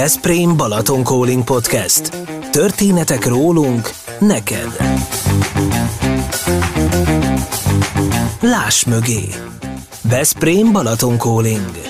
[0.00, 2.16] Veszprém Balaton Calling Podcast.
[2.50, 4.76] Történetek rólunk, neked.
[8.40, 9.28] Láss mögé.
[10.02, 11.89] Veszprém Balaton Calling.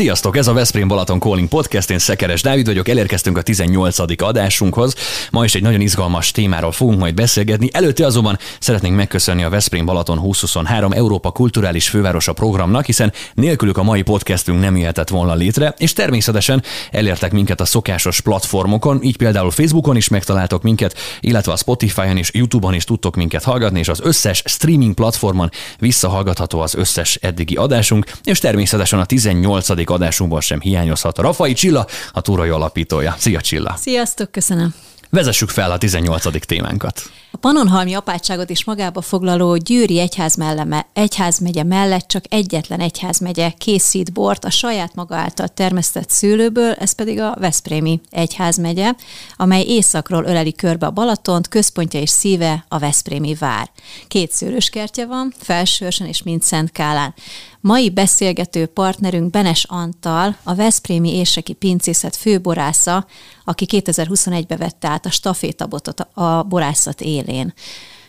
[0.00, 3.98] Sziasztok, ez a Veszprém Balaton Calling Podcast, én Szekeres Dávid vagyok, elérkeztünk a 18.
[4.22, 4.94] adásunkhoz.
[5.30, 7.68] Ma is egy nagyon izgalmas témáról fogunk majd beszélgetni.
[7.72, 13.82] Előtte azonban szeretnénk megköszönni a Veszprém Balaton 2023 Európa Kulturális Fővárosa programnak, hiszen nélkülük a
[13.82, 19.50] mai podcastünk nem jöhetett volna létre, és természetesen elértek minket a szokásos platformokon, így például
[19.50, 24.00] Facebookon is megtaláltok minket, illetve a Spotify-on és YouTube-on is tudtok minket hallgatni, és az
[24.02, 31.18] összes streaming platformon visszahallgatható az összes eddigi adásunk, és természetesen a 18 adásunkban sem hiányozhat
[31.18, 33.14] a Rafai Csilla, a Túrai alapítója.
[33.18, 33.74] Szia Csilla!
[33.76, 34.74] Sziasztok, köszönöm!
[35.10, 36.46] Vezessük fel a 18.
[36.46, 37.02] témánkat.
[37.30, 44.12] A Panonhalmi apátságot is magába foglaló Győri egyház melleme, egyházmegye mellett csak egyetlen egyházmegye készít
[44.12, 48.92] bort a saját maga által termesztett szőlőből, ez pedig a Veszprémi egyházmegye,
[49.36, 53.70] amely északról öleli körbe a Balatont, központja és szíve a Veszprémi vár.
[54.08, 57.14] Két szőlőskertje van, Felsőrsön és Szent Kálán.
[57.62, 63.06] Mai beszélgető partnerünk Benes Antal, a Veszprémi Érseki Pincészet főborásza,
[63.44, 67.54] aki 2021-ben vette át a stafétabotot a borászat élén.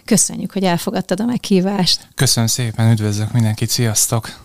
[0.05, 2.07] Köszönjük, hogy elfogadtad a meghívást.
[2.15, 4.39] Köszönöm szépen, üdvözlök mindenkit, sziasztok!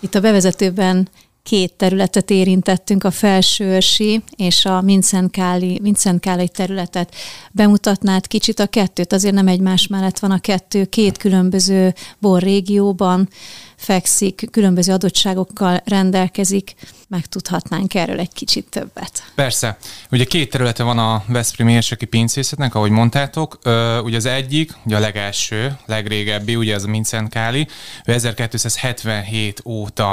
[0.00, 1.08] Itt a bevezetőben
[1.42, 7.14] két területet érintettünk, a felsőörsi és a Mincentkáli területet.
[7.52, 13.28] Bemutatnád kicsit a kettőt, azért nem egymás mellett van a kettő, két különböző borrégióban
[13.76, 16.74] fekszik, különböző adottságokkal rendelkezik,
[17.08, 19.32] megtudhatnánk erről egy kicsit többet.
[19.34, 19.78] Persze.
[20.10, 23.58] Ugye két területe van a Veszprém érseki pincészetnek, ahogy mondtátok.
[24.02, 27.66] Ugye az egyik, ugye a legelső, legrégebbi, ugye az a Mincent Káli.
[28.04, 30.10] Ő 1277 óta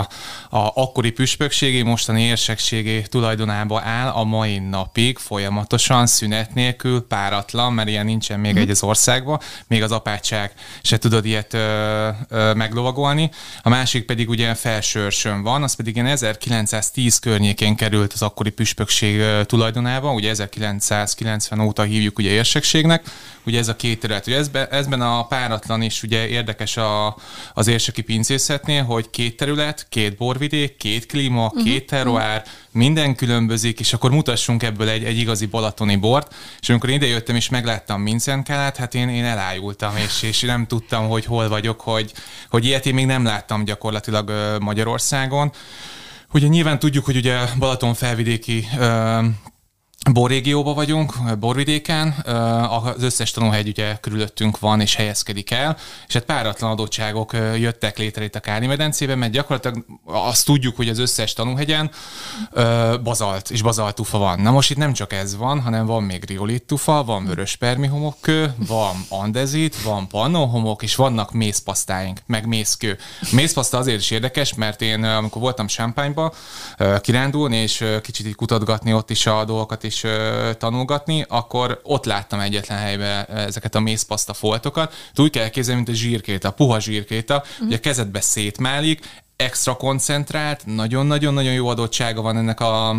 [0.50, 7.90] a akkori püspökségi, mostani érsekségi tulajdonába áll a mai napig folyamatosan, szünet nélkül, páratlan, mert
[7.90, 8.58] ilyen nincsen még mm.
[8.58, 13.32] egy az országban, még az apátság se tudod ilyet ö, ö, meglovagolni.
[13.62, 19.22] A másik pedig ugye felsőrsön van, az pedig ilyen 1910 környékén került az akkori püspökség
[19.46, 23.04] tulajdonába, ugye 1990 óta hívjuk ugye érsekségnek,
[23.46, 24.28] ugye ez a két terület.
[24.28, 27.18] Ugye ezben, ezben a páratlan is ugye érdekes a,
[27.54, 31.64] az érseki pincészetnél, hogy két terület, két borvidék, két klíma, uh-huh.
[31.64, 36.36] két terroár, minden különbözik, és akkor mutassunk ebből egy, egy igazi balatoni bort.
[36.60, 41.26] És amikor idejöttem és megláttam Mincenkálát, hát én, én elájultam, és, és nem tudtam, hogy
[41.26, 42.12] hol vagyok, hogy,
[42.50, 45.52] hogy ilyet én még nem láttam gyakorlatilag Magyarországon.
[46.34, 48.68] Ugye nyilván tudjuk, hogy ugye Balaton felvidéki
[50.12, 52.10] Borrégióban vagyunk, borvidéken,
[52.70, 55.78] az összes tanúhegy ugye körülöttünk van és helyezkedik el,
[56.08, 60.90] és hát páratlan adottságok jöttek létre itt a Káli medencében, mert gyakorlatilag azt tudjuk, hogy
[60.90, 61.92] az összes tanúhegyen
[63.04, 64.40] bazalt és bazalt tufa van.
[64.40, 67.58] Na most itt nem csak ez van, hanem van még riolit tufa, van vörös
[67.90, 72.98] homokkő, van andezit, van pannóhomok, és vannak mészpasztáink, meg mészkő.
[73.32, 76.34] mészpaszta azért is érdekes, mert én amikor voltam Champagne-ba
[77.02, 80.06] kirándulni, és kicsit így kutatgatni ott is a dolgokat, is
[80.58, 84.94] tanulgatni, akkor ott láttam egyetlen helyben ezeket a mészpaszta foltokat.
[85.16, 87.68] Úgy kell elképzelni, mint a zsírkéta, a puha zsírkéta, uh-huh.
[87.68, 89.00] ugye a kezedbe szétmálik,
[89.36, 92.96] extra koncentrált, nagyon-nagyon-nagyon jó adottsága van ennek a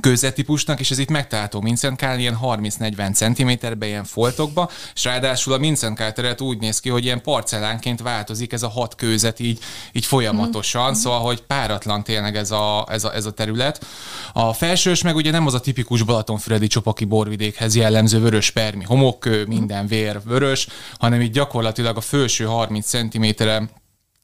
[0.00, 6.12] kőzettípusnak, és ez itt megtalálható Mincenkál ilyen 30-40 cm-be, ilyen foltokba, és ráadásul a Mincenkál
[6.12, 9.58] teret úgy néz ki, hogy ilyen parcellánként változik ez a hat kőzet így,
[9.92, 10.94] így folyamatosan, mm.
[10.94, 13.86] szóval, hogy páratlan tényleg ez a, ez, a, ez a terület.
[14.32, 19.46] A felsős meg ugye nem az a tipikus Balatonfüredi csopaki borvidékhez jellemző vörös permi homokkő,
[19.46, 23.81] minden vér vörös, hanem itt gyakorlatilag a felső 30 cm-re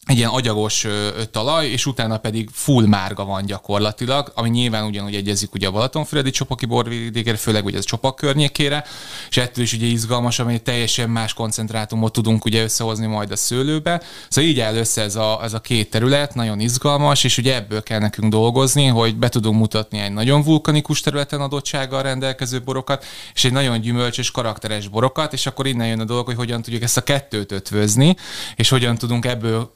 [0.08, 0.86] egy ilyen agyagos
[1.30, 6.30] talaj, és utána pedig full márga van gyakorlatilag, ami nyilván ugyanúgy egyezik ugye a Balatonfüredi
[6.30, 8.84] csopaki borvidékére, főleg ugye az csopak környékére,
[9.28, 14.02] és ettől is ugye izgalmas, ami teljesen más koncentrátumot tudunk ugye összehozni majd a szőlőbe.
[14.28, 17.82] Szóval így áll össze ez a, ez a két terület, nagyon izgalmas, és ugye ebből
[17.82, 23.04] kell nekünk dolgozni, hogy be tudunk mutatni egy nagyon vulkanikus területen adottsággal rendelkező borokat,
[23.34, 26.82] és egy nagyon gyümölcsös, karakteres borokat, és akkor innen jön a dolog, hogy hogyan tudjuk
[26.82, 28.16] ezt a kettőt ötvözni,
[28.56, 29.70] és hogyan tudunk ebből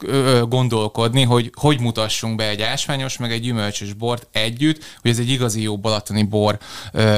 [0.47, 5.29] gondolkodni, hogy hogy mutassunk be egy ásványos, meg egy gyümölcsös bort együtt, hogy ez egy
[5.29, 6.57] igazi jó balatoni bor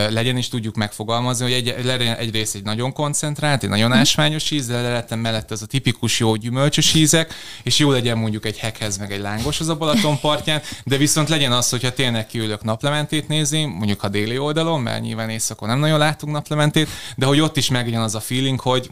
[0.09, 3.99] legyen, és tudjuk megfogalmazni, hogy egy, legyen egyrészt egy nagyon koncentrált, egy nagyon mhm.
[3.99, 8.45] ásványos íz, de lehetem mellett az a tipikus jó gyümölcsös ízek, és jó legyen mondjuk
[8.45, 12.27] egy hekhez, meg egy lángos az a Balaton partján, de viszont legyen az, hogyha tényleg
[12.27, 17.25] kiülök naplementét nézni, mondjuk a déli oldalon, mert nyilván éjszakon nem nagyon látunk naplementét, de
[17.25, 18.89] hogy ott is meglegyen az a feeling, hogy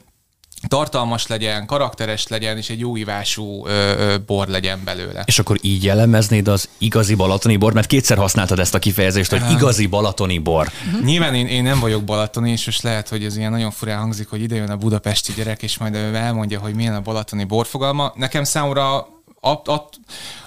[0.67, 5.23] tartalmas legyen, karakteres legyen, és egy jó ívású ö, ö, bor legyen belőle.
[5.25, 9.51] És akkor így jellemeznéd az igazi balatoni bor, mert kétszer használtad ezt a kifejezést, hogy
[9.51, 10.71] igazi balatoni bor.
[10.87, 11.05] Uh-huh.
[11.05, 14.29] Nyilván én, én nem vagyok balatoni, és most lehet, hogy ez ilyen nagyon furán hangzik,
[14.29, 18.13] hogy ide jön a budapesti gyerek, és majd elmondja, hogy milyen a balatoni borfogalma.
[18.15, 19.07] Nekem számomra
[19.45, 19.89] a, a,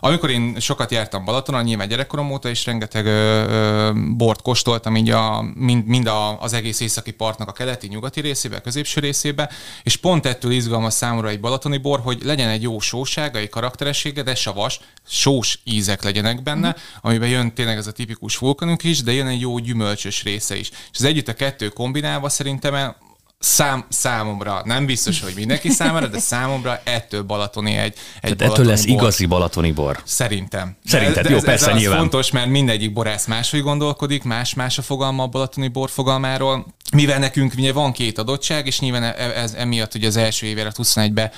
[0.01, 5.11] amikor én sokat jártam Balatonon, nyilván gyerekkorom óta is rengeteg ö, ö, bort kóstoltam, így
[5.11, 9.51] a, mind, mind a, az egész északi partnak a keleti, nyugati részébe, középső részébe,
[9.83, 14.23] és pont ettől izgalmas számomra egy balatoni bor, hogy legyen egy jó sósága, egy karakteressége,
[14.23, 16.99] de savas, sós ízek legyenek benne, mm.
[17.01, 20.71] amiben jön tényleg ez a tipikus vulkanunk is, de jön egy jó gyümölcsös része is.
[20.71, 22.95] És az együtt a kettő kombinálva szerintem
[23.47, 28.67] szám, számomra, nem biztos, hogy mindenki számára, de számomra ettől balatoni egy, egy Tehát ettől
[28.67, 28.97] lesz bor.
[28.97, 30.01] igazi balatoni bor.
[30.05, 30.77] Szerintem.
[30.85, 31.99] Szerinted, de, de jó, ez, persze, ez nyilván.
[31.99, 36.67] fontos, mert mindegyik borász máshogy gondolkodik, más-más a fogalma a balatoni bor fogalmáról.
[36.93, 40.73] Mivel nekünk ugye van két adottság, és nyilván e- ez, emiatt ugye az első évére
[40.75, 41.31] 21-ben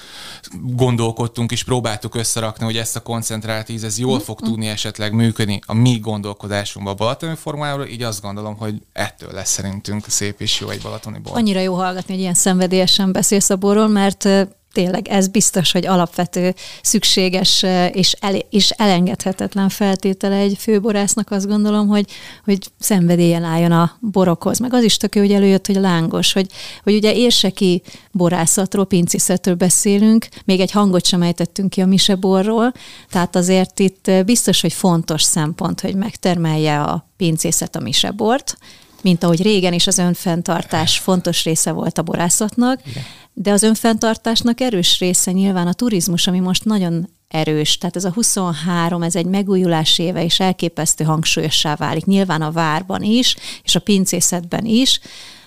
[0.62, 5.60] gondolkodtunk és próbáltuk összerakni, hogy ezt a koncentrált íz, ez jól fog tudni esetleg működni
[5.66, 10.60] a mi gondolkodásunkban a balatoni formájáról, így azt gondolom, hogy ettől lesz szerintünk szép és
[10.60, 11.36] jó egy balatoni bor.
[11.36, 14.28] Annyira jó hallgatni, hogy ilyen szenvedélyesen beszélsz a borról, mert
[14.72, 21.88] tényleg ez biztos, hogy alapvető, szükséges és, el, és elengedhetetlen feltétele egy főborásznak, azt gondolom,
[21.88, 22.10] hogy,
[22.44, 24.58] hogy szenvedélyen álljon a borokhoz.
[24.58, 26.46] Meg az is tök jó, hogy előjött, hogy lángos, hogy,
[26.82, 32.72] hogy ugye érseki borászatról, pincészetről beszélünk, még egy hangot sem ejtettünk ki a miseborról,
[33.10, 38.56] tehát azért itt biztos, hogy fontos szempont, hogy megtermelje a pincészet a misebort,
[39.02, 43.02] mint ahogy régen is az önfenntartás fontos része volt a borászatnak, Igen.
[43.32, 47.78] de az önfenntartásnak erős része nyilván a turizmus, ami most nagyon erős.
[47.78, 52.04] Tehát ez a 23, ez egy megújulás éve, és elképesztő hangsúlyossá válik.
[52.04, 55.00] Nyilván a várban is, és a pincészetben is,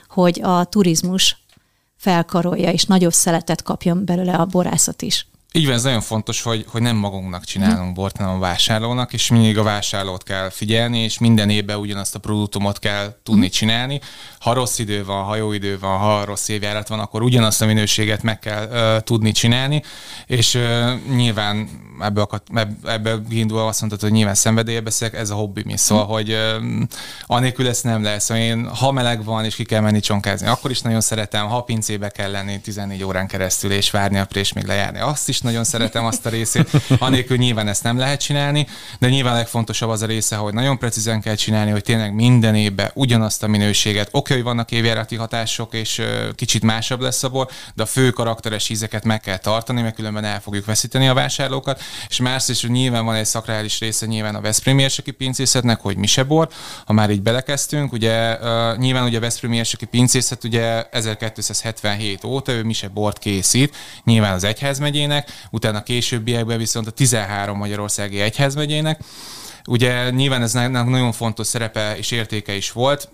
[0.07, 1.37] hogy a turizmus
[1.97, 5.27] felkarolja, és nagyobb szeletet kapjon belőle a borászat is.
[5.53, 9.29] Így van, ez nagyon fontos, hogy, hogy nem magunknak csinálunk bort, hanem a vásárlónak, és
[9.29, 13.51] mindig a vásárlót kell figyelni, és minden évben ugyanazt a produktumot kell tudni mhm.
[13.51, 14.01] csinálni.
[14.39, 17.65] Ha rossz idő van, ha jó idő van, ha rossz évjárat van, akkor ugyanazt a
[17.65, 19.83] minőséget meg kell uh, tudni csinálni,
[20.25, 21.69] és uh, nyilván
[22.01, 22.41] ebből, akad,
[22.85, 25.77] ebből kiindulva azt mondtad, hogy nyilván szenvedélye beszélek, ez a hobbi mi.
[25.77, 26.13] Szóval, hmm.
[26.13, 26.81] hogy uh,
[27.25, 28.23] anélkül ezt nem lesz.
[28.23, 31.61] Szóval én, ha meleg van, és ki kell menni csonkázni, akkor is nagyon szeretem, ha
[31.61, 35.63] pincébe kell lenni 14 órán keresztül, és várni a prés még lejárni, azt is nagyon
[35.63, 36.69] szeretem azt a részét.
[36.99, 38.67] Anélkül nyilván ezt nem lehet csinálni,
[38.99, 42.91] de nyilván legfontosabb az a része, hogy nagyon precízen kell csinálni, hogy tényleg minden évben
[42.93, 44.09] ugyanazt a minőséget.
[44.11, 46.01] Oké, hogy vannak évjárati hatások, és
[46.35, 50.23] kicsit másabb lesz a bor, de a fő karakteres ízeket meg kell tartani, mert különben
[50.23, 54.41] el fogjuk veszíteni a vásárlókat és másrészt, hogy nyilván van egy szakrális része nyilván a
[54.41, 56.49] Veszprém érseki pincészetnek, hogy mi se bor,
[56.85, 62.51] ha már így belekezdtünk, ugye uh, nyilván ugye a Veszprém érseki pincészet ugye 1277 óta
[62.51, 69.01] ő mi se bort készít, nyilván az egyházmegyének, utána későbbiekben viszont a 13 magyarországi egyházmegyének,
[69.67, 73.09] Ugye nyilván ez nagyon fontos szerepe és értéke is volt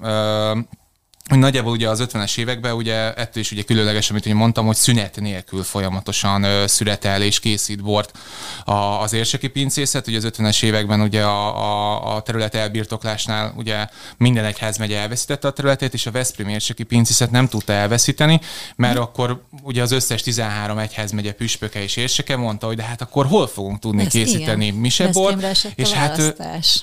[1.27, 4.75] hogy nagyjából ugye az 50-es években ugye ettől is ugye különleges, amit ugye mondtam, hogy
[4.75, 8.17] szünet nélkül folyamatosan ö, szüretel és készít bort
[8.65, 10.07] a, az érseki pincészet.
[10.07, 13.87] Ugye az 50-es években ugye a, a, a terület elbirtoklásnál ugye
[14.17, 18.41] minden egyház megye elveszítette a területét, és a Veszprém érseki pincészet nem tudta elveszíteni,
[18.75, 23.01] mert akkor ugye az összes 13 egyház megye püspöke és érseke mondta, hogy de hát
[23.01, 24.79] akkor hol fogunk tudni Ezt készíteni igen.
[24.79, 25.57] mi se bort.
[25.75, 26.35] És hát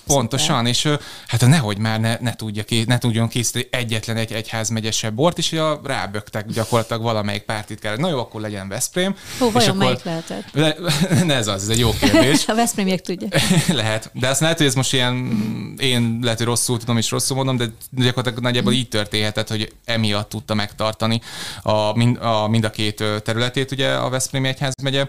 [0.06, 0.88] pontosan, és
[1.26, 5.80] hát nehogy már ne, ne, tudja, ne tudjon készíteni egyetlen egy egyházmegyese bort, és a
[5.84, 7.96] rábögtek gyakorlatilag valamelyik pártitkár.
[7.96, 9.16] Na jó, akkor legyen Veszprém.
[9.38, 10.44] Hó, vajon akkor, melyik lehetett?
[10.52, 10.76] Le,
[11.24, 12.46] ne, ez az, ez egy jó kérdés.
[12.48, 13.28] a Veszprémiek tudja.
[13.82, 15.14] lehet, de azt lehet, hogy ez most ilyen,
[15.78, 20.28] én lehet, hogy rosszul tudom és rosszul mondom, de gyakorlatilag nagyjából így történhetett, hogy emiatt
[20.28, 21.20] tudta megtartani
[21.62, 25.06] a, mind, a, mind a két területét ugye a Veszprémi Egyházmegye,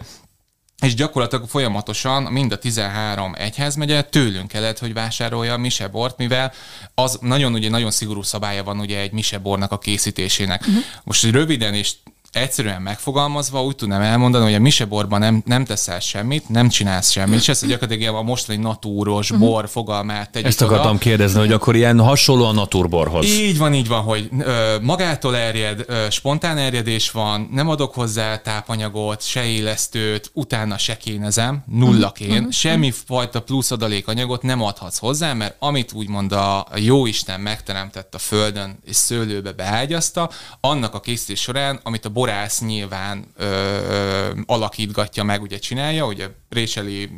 [0.82, 6.54] és gyakorlatilag folyamatosan mind a 13 egyházmegye tőlünk kellett, hogy vásárolja a misebort, mivel
[6.96, 10.62] az nagyon, ugye, nagyon szigorú szabálya van ugye egy misebornak a készítésének.
[10.62, 10.84] Uh-huh.
[11.04, 11.94] Most röviden és
[12.36, 17.40] egyszerűen megfogalmazva úgy tudnám elmondani, hogy a miseborban nem, nem teszel semmit, nem csinálsz semmit,
[17.40, 19.48] és ezt gyakorlatilag a mostani natúros uh-huh.
[19.48, 20.98] bor fogalmát tegyük Ezt akartam oda.
[20.98, 23.26] kérdezni, hogy akkor ilyen hasonló a natúrborhoz.
[23.26, 28.38] Így van, így van, hogy ö, magától erjed, ö, spontán erjedés van, nem adok hozzá
[28.38, 32.52] tápanyagot, se élesztőt, utána se kénezem, nulla kén, uh-huh.
[32.52, 38.20] semmi fajta plusz adalékanyagot nem adhatsz hozzá, mert amit úgymond a jó Isten megteremtett a
[38.20, 44.30] földön és szőlőbe beágyazta, annak a készítés során, amit a bor borász nyilván ö, ö,
[44.46, 47.10] alakítgatja meg, ugye csinálja, ugye préseli,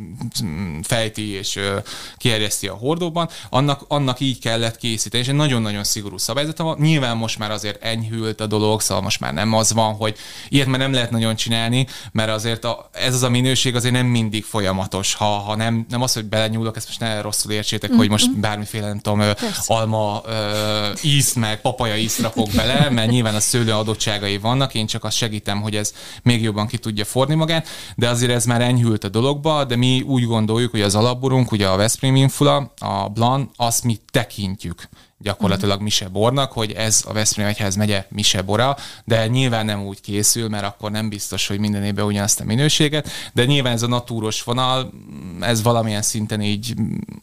[0.43, 1.77] mm, fejti és ö,
[2.17, 6.77] kierjeszti a hordóban, annak, annak így kellett készíteni, és egy nagyon-nagyon szigorú szabályzata van.
[6.79, 10.17] Nyilván most már azért enyhült a dolog, szóval most már nem az van, hogy
[10.49, 14.05] ilyet már nem lehet nagyon csinálni, mert azért a, ez az a minőség azért nem
[14.05, 15.13] mindig folyamatos.
[15.13, 17.99] Ha, ha nem, nem az, hogy belenyúlok, ezt most ne rosszul értsétek, mm-hmm.
[17.99, 18.39] hogy most mhm.
[18.39, 19.73] bármiféle, nem tudom, Persze.
[19.73, 24.85] alma ö, ízt, meg papaja ízt rakok bele, mert nyilván a szőlő adottságai vannak, én
[24.87, 28.61] csak azt segítem, hogy ez még jobban ki tudja forni magát, de azért ez már
[28.61, 33.09] enyhült a dologba, de mi úgy gondoljuk, hogy az alapborunk, ugye a Veszprém Infula, a
[33.09, 34.89] Blan, azt mi tekintjük
[35.19, 40.01] gyakorlatilag Mise bornak, hogy ez a Veszprém Egyház megye Mise bora, de nyilván nem úgy
[40.01, 43.87] készül, mert akkor nem biztos, hogy minden évben ugyanazt a minőséget, de nyilván ez a
[43.87, 44.91] natúros vonal,
[45.39, 46.73] ez valamilyen szinten így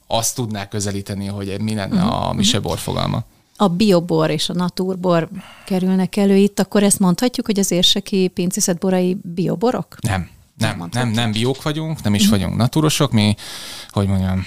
[0.06, 2.36] azt tudná közelíteni, hogy mi lenne a mhm.
[2.36, 3.24] Mise bor fogalma
[3.56, 5.28] a biobor és a natúrbor
[5.66, 9.96] kerülnek elő itt, akkor ezt mondhatjuk, hogy az érseki pincészet borai bioborok?
[10.00, 12.30] Nem, nem, nem, nem, nem biók vagyunk, nem is mm.
[12.30, 13.34] vagyunk natúrosok, mi,
[13.88, 14.46] hogy mondjam,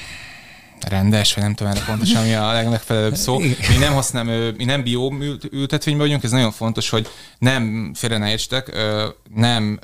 [0.87, 3.39] rendes, vagy nem tudom erre pontosan, mi a legmegfelelőbb szó.
[3.39, 5.13] Mi nem használom, mi nem bió
[5.51, 8.77] ültetvényben vagyunk, ez nagyon fontos, hogy nem, félre ne értsetek,
[9.35, 9.79] nem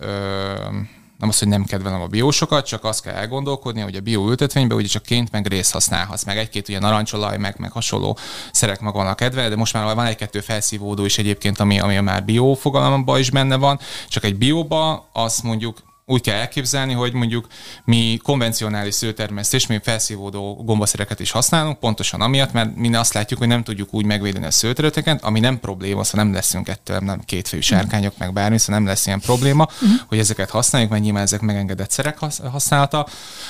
[1.18, 4.78] nem az, hogy nem kedvelem a biósokat, csak azt kell elgondolkodni, hogy a bió ültetvényben
[4.78, 8.18] ugye csak ként meg rész használhatsz, meg egy-két ugye narancsolaj, meg, meg hasonló
[8.52, 12.00] szerek maga van a kedve, de most már van egy-kettő felszívódó is egyébként, ami, ami
[12.00, 17.14] már bió fogalomban is benne van, csak egy bióba azt mondjuk úgy kell elképzelni, hogy
[17.14, 17.48] mondjuk
[17.86, 23.48] mi konvencionális szőtermesztés, mi felszívódó gombaszereket is használunk, pontosan amiatt, mert mi azt látjuk, hogy
[23.48, 27.62] nem tudjuk úgy megvédeni a szőterületeket, ami nem probléma, szóval nem leszünk ettől, nem kétfejű
[27.62, 29.90] sárkányok, meg bármi, szóval nem lesz ilyen probléma, uh-huh.
[30.08, 32.18] hogy ezeket használjuk, mert nyilván ezek megengedett szerek
[32.52, 33.08] használata,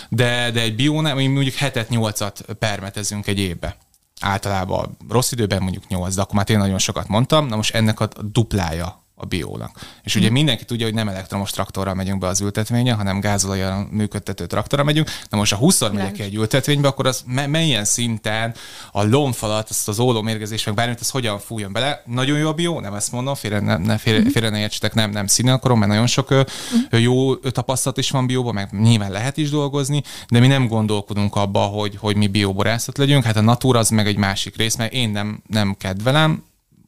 [0.09, 3.77] de, de egy biónál, mi mondjuk hetet, nyolcat permetezünk egy évbe
[4.19, 7.99] általában rossz időben mondjuk 8, de akkor már tényleg nagyon sokat mondtam, na most ennek
[7.99, 9.71] a duplája a biónak.
[10.03, 14.45] És ugye mindenki tudja, hogy nem elektromos traktorral megyünk be az ültetvénye, hanem gázolajjal működtető
[14.45, 15.09] traktorra megyünk.
[15.29, 18.53] Na most, ha 20 megyek egy ültetvénybe, akkor az me- melyen szinten
[18.91, 22.03] a lomfalat, azt az ólomérgezés, meg bármit, az hogyan fújjon bele.
[22.05, 24.27] Nagyon jó a bió, nem ezt mondom, félre ne, ne, félre, hm.
[24.27, 26.97] félre ne értsetek, nem, nem színe akarom, mert nagyon sok hm.
[26.97, 31.59] jó tapasztalat is van bióban, meg nyilván lehet is dolgozni, de mi nem gondolkodunk abba,
[31.59, 33.23] hogy, hogy mi bioborászat legyünk.
[33.23, 36.43] Hát a natura az meg egy másik rész, mert én nem, nem kedvelem,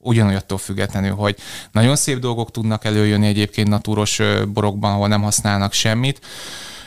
[0.06, 1.36] ugyanolyattól függetlenül, hogy
[1.72, 4.22] nagyon szép dolgok tudnak előjönni egyébként natúros
[4.54, 6.20] borokban, ahol nem használnak semmit,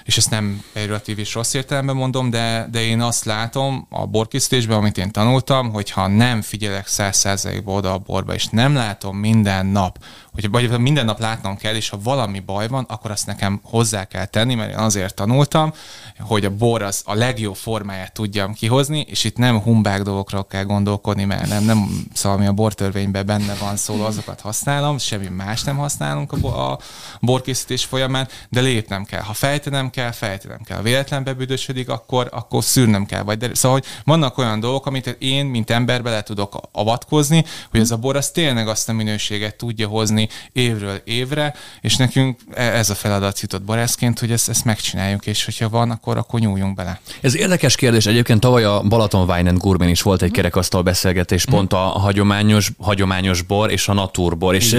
[0.08, 4.76] és ezt nem pejoratív és rossz értelemben mondom, de, de én azt látom a borkészítésben,
[4.76, 9.16] amit én tanultam, hogy ha nem figyelek száz százalékba oda a borba, és nem látom
[9.16, 9.98] minden nap,
[10.32, 14.04] hogy vagy minden nap látnom kell, és ha valami baj van, akkor azt nekem hozzá
[14.04, 15.72] kell tenni, mert én azért tanultam,
[16.18, 20.64] hogy a bor az a legjobb formáját tudjam kihozni, és itt nem humbák dolgokra kell
[20.64, 25.62] gondolkodni, mert nem, nem szóval ami a bortörvényben benne van szóló, azokat használom, semmi más
[25.62, 26.78] nem használunk a, a
[27.20, 29.22] borkészítés folyamán, de lépnem kell.
[29.22, 30.76] Ha fejtenem kell, fejtenem kell.
[30.76, 33.22] Ha véletlen bebüdösödik, akkor, akkor szűrnem kell.
[33.22, 37.80] Vagy de, szóval, hogy vannak olyan dolgok, amit én, mint ember bele tudok avatkozni, hogy
[37.80, 42.62] ez a bor az tényleg azt a minőséget tudja hozni, évről évre, és nekünk e-
[42.62, 46.74] ez a feladat jutott barászként, hogy ezt, ezt megcsináljuk, és hogyha van, akkor, akkor nyúljunk
[46.74, 47.00] bele.
[47.20, 48.06] Ez érdekes kérdés.
[48.06, 51.54] Egyébként tavaly a Balaton Wine and Gourmet is volt egy kerekasztal beszélgetés, mm.
[51.54, 54.76] pont a hagyományos, hagyományos bor és a naturbor, és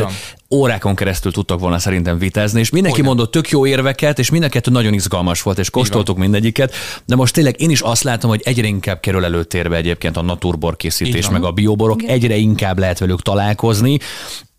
[0.50, 3.16] órákon keresztül tudtak volna szerintem vitázni, és mindenki Olyan.
[3.16, 6.74] mondott tök jó érveket, és mindenket nagyon izgalmas volt, és kóstoltuk mindegyiket,
[7.06, 10.76] de most tényleg én is azt látom, hogy egyre inkább kerül előtérbe egyébként a naturbor
[10.76, 12.14] készítés, meg a bioborok, Igen.
[12.14, 14.00] egyre inkább lehet velük találkozni,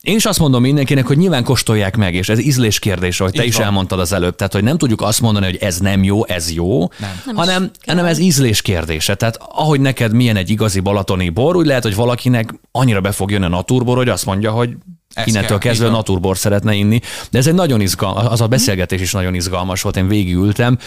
[0.02, 3.42] én is azt mondom mindenkinek, hogy nyilván kóstolják meg, és ez ízlés kérdés, ahogy te
[3.42, 3.64] Így is van.
[3.64, 4.36] elmondtad az előbb.
[4.36, 7.36] Tehát, hogy nem tudjuk azt mondani, hogy ez nem jó, ez jó, nem.
[7.36, 9.14] hanem, hanem ez ízlés kérdése.
[9.14, 13.30] Tehát ahogy neked milyen egy igazi balatoni bor, úgy lehet, hogy valakinek annyira be fog
[13.30, 14.70] jönni a naturbor, hogy azt mondja, hogy
[15.14, 17.00] ez innentől kell, kezdve naturbor szeretne inni.
[17.30, 20.78] De ez egy nagyon izgalmas, az a beszélgetés is nagyon izgalmas volt, én végigültem,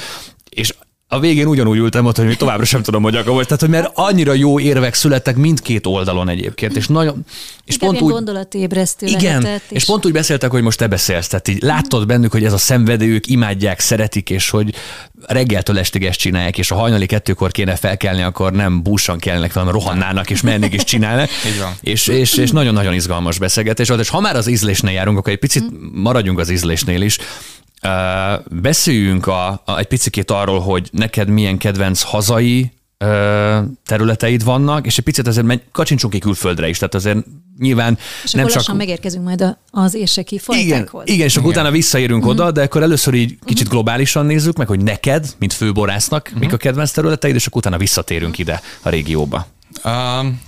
[0.49, 0.73] és
[1.13, 3.91] a végén ugyanúgy ültem ott, hogy még továbbra sem tudom, hogy akkor Tehát, hogy mert
[3.93, 7.25] annyira jó érvek születtek mindkét oldalon egyébként, és nagyon...
[7.65, 9.77] És pont úgy, gondolatébresztő Igen, lehetett, és...
[9.77, 12.57] és pont úgy beszéltek, hogy most te beszélsz, tehát így láttad bennük, hogy ez a
[12.57, 14.75] szenvedő, ők imádják, szeretik, és hogy
[15.27, 19.73] reggeltől estig ezt csinálják, és a hajnali kettőkor kéne felkelni, akkor nem búsan kellene, hanem
[19.73, 21.29] rohannának, és mennék is csinálnak.
[21.81, 25.39] és, és, és nagyon-nagyon izgalmas beszélgetés volt, és ha már az ízlésnél járunk, akkor egy
[25.39, 27.17] picit maradjunk az ízlésnél is.
[27.85, 34.85] Uh, beszéljünk a, a, egy picit arról, hogy neked milyen kedvenc hazai uh, területeid vannak,
[34.85, 37.17] és egy picit azért megy, kacsincsunk ki külföldre is, tehát azért
[37.59, 38.55] nyilván és nem csak...
[38.55, 41.01] lassan megérkezünk majd az érseki fajtákhoz.
[41.03, 42.39] Igen, igen, és akkor utána visszaérünk uh-huh.
[42.39, 43.71] oda, de akkor először így kicsit uh-huh.
[43.71, 46.39] globálisan nézzük meg, hogy neked, mint főborásznak, uh-huh.
[46.39, 49.47] mik a kedvenc területeid, és akkor utána visszatérünk ide a régióba.
[49.85, 50.41] Um,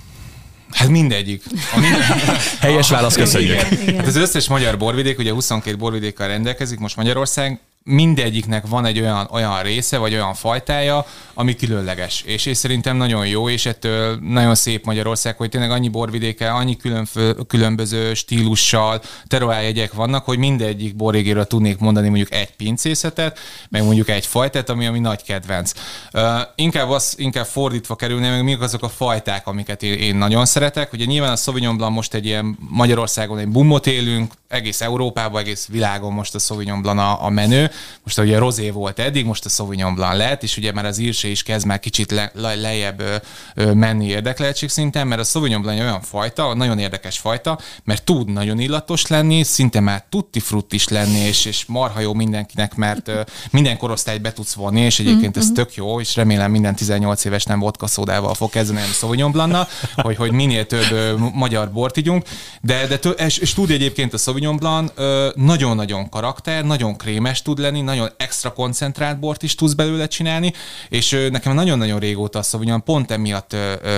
[0.75, 1.43] Hát mindegyik.
[1.75, 2.01] A minden...
[2.59, 3.61] Helyes válasz, köszönjük.
[3.71, 3.95] Igen, igen.
[3.95, 9.27] Hát az összes magyar borvidék, ugye 22 borvidékkal rendelkezik most Magyarország, mindegyiknek van egy olyan,
[9.31, 12.21] olyan része, vagy olyan fajtája, ami különleges.
[12.21, 16.77] És, és szerintem nagyon jó, és ettől nagyon szép Magyarország, hogy tényleg annyi borvidéke, annyi
[16.77, 23.39] különfö, különböző stílussal, teroájegyek vannak, hogy mindegyik borrégéről tudnék mondani mondjuk egy pincészetet,
[23.69, 25.71] meg mondjuk egy fajtát, ami, ami nagy kedvenc.
[26.13, 26.21] Uh,
[26.55, 30.93] inkább, az, inkább fordítva kerülne, meg mik azok a fajták, amiket én, én nagyon szeretek.
[30.93, 35.67] Ugye nyilván a Sauvignon Blanc most egy ilyen Magyarországon egy bumot élünk, egész Európában, egész
[35.67, 37.71] világon most a Sauvignon Blanc a, a menő.
[38.03, 41.29] Most ugye rozé volt eddig, most a Sauvignon Blanc lett, és ugye már az írsé
[41.29, 43.15] is kezd már kicsit le, le, lejjebb ö,
[43.55, 48.29] ö, menni érdekeltség szinten, mert a Sauvignon Blanc olyan fajta, nagyon érdekes fajta, mert tud
[48.29, 53.07] nagyon illatos lenni, szinte már tutti frutt is lenni, és, és marha jó mindenkinek, mert
[53.07, 57.25] ö, minden korosztályt be tudsz vonni, és egyébként ez tök jó, és remélem minden 18
[57.25, 61.71] éves nem vodka szódával fog kezdeni, nem Sauvignon Blanc-nal, hogy, hogy minél több ö, magyar
[61.71, 62.25] bort ígyunk,
[62.61, 64.91] de, de tő, és, és tud egyébként a Sauvignon Blanc
[65.35, 70.53] nagyon-nagyon karakter, nagyon krémes tud lenni, nagyon extra koncentrált bort is tudsz belőle csinálni,
[70.89, 73.55] és nekem nagyon-nagyon régóta a Sauvignon pont emiatt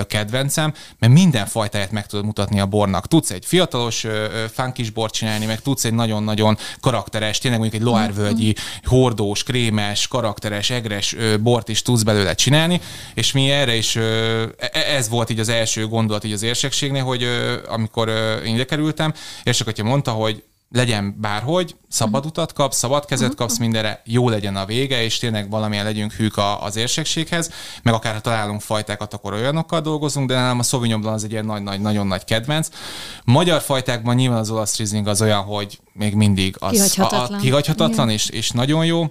[0.08, 3.06] kedvencem, mert minden fajtáját meg tudod mutatni a bornak.
[3.06, 4.06] Tudsz egy fiatalos,
[4.52, 10.70] funkis bort csinálni, meg tudsz egy nagyon-nagyon karakteres, tényleg mondjuk egy loárvölgyi, hordós, krémes, karakteres,
[10.70, 12.80] egres bort is tudsz belőle csinálni,
[13.14, 17.04] és mi erre is, ö, e- ez volt így az első gondolat így az érsekségnél,
[17.04, 17.26] hogy
[17.68, 18.08] amikor
[18.46, 23.58] én ide kerültem, és akkor mondta, hogy legyen bárhogy, szabad utat kapsz, szabad kezet kapsz
[23.58, 27.50] mindenre, jó legyen a vége, és tényleg valamilyen legyünk hűk a, az érsekséghez,
[27.82, 31.30] meg akár ha találunk fajtákat, akkor olyanokkal dolgozunk, de nálam a Sauvignon Blanc az egy
[31.30, 32.68] ilyen nagy, nagy, nagyon nagy kedvenc.
[33.24, 37.32] Magyar fajtákban nyilván az olasz Riesling az olyan, hogy még mindig az Kihagyhatatlan.
[37.32, 39.06] A, a, kihagyhatatlan és, és nagyon jó.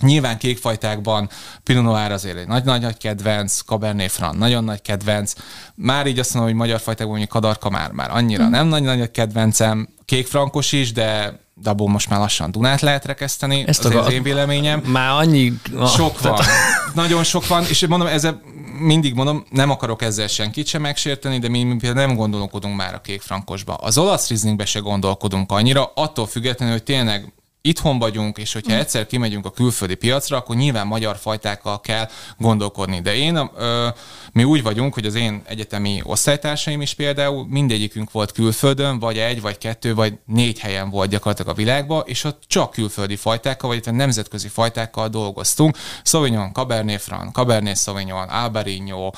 [0.00, 1.28] Nyilván kékfajtákban
[1.62, 5.32] Pinot Noir azért egy nagy-nagy nagy kedvenc, Cabernet Franc nagyon nagy kedvenc.
[5.74, 8.52] Már így azt mondom, hogy magyar fajtákban mondjuk Kadarka már, már annyira Mhm.
[8.52, 9.88] nem nagy-nagy kedvencem.
[10.04, 14.80] Kékfrankos is, de de abból most már lassan Dunát lehet rekeszteni, Ezt az én véleményem.
[14.80, 15.52] Már annyi...
[15.96, 16.38] Sok van.
[16.94, 18.40] Nagyon sok van, és mondom, ezzel
[18.78, 22.94] mindig mondom, nem akarok ezzel senkit sem megsérteni, de mi, mi például nem gondolkodunk már
[22.94, 23.74] a kék frankosba.
[23.74, 29.06] Az olasz rizlingbe se gondolkodunk annyira, attól függetlenül, hogy tényleg itthon vagyunk, és hogyha egyszer
[29.06, 33.00] kimegyünk a külföldi piacra, akkor nyilván magyar fajtákkal kell gondolkodni.
[33.00, 33.88] De én, ö,
[34.32, 39.40] mi úgy vagyunk, hogy az én egyetemi osztálytársaim is például mindegyikünk volt külföldön, vagy egy,
[39.40, 43.78] vagy kettő, vagy négy helyen volt gyakorlatilag a világban, és ott csak külföldi fajtákkal, vagy
[43.78, 45.76] itt nemzetközi fajtákkal dolgoztunk.
[46.02, 49.10] Sauvignon, Cabernet Franc, Cabernet Sauvignon, Albarino,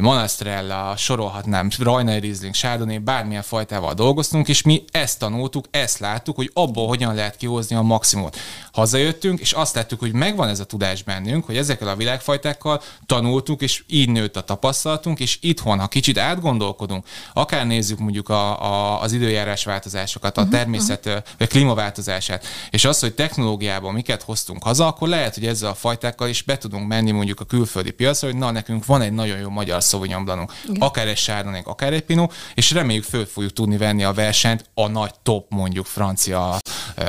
[0.00, 6.50] Monastrella, sorolhatnám, Rajnai Riesling, Chardonnay, bármilyen fajtával dolgoztunk, és mi ezt tanultuk, ezt láttuk, hogy
[6.54, 8.36] abból hogyan lehet kihozni a maximumot.
[8.72, 13.62] Hazajöttünk, és azt láttuk, hogy megvan ez a tudás bennünk, hogy ezekkel a világfajtákkal tanultuk,
[13.62, 19.00] és így nőtt a tapasztalatunk, és itthon, ha kicsit átgondolkodunk, akár nézzük mondjuk a, a,
[19.00, 24.86] az időjárás változásokat, a természet, uh vagy klímaváltozását, és az, hogy technológiában miket hoztunk haza,
[24.86, 28.36] akkor lehet, hogy ezzel a fajtákkal is be tudunk menni mondjuk a külföldi piacra, hogy
[28.36, 32.34] na, nekünk van egy nagyon jó magyar Sauvignon Blancunk, akár egy Chardonnay, akár egy Pinot,
[32.54, 36.58] és reméljük föl fogjuk tudni venni a versenyt a nagy top mondjuk francia
[36.98, 37.04] uh,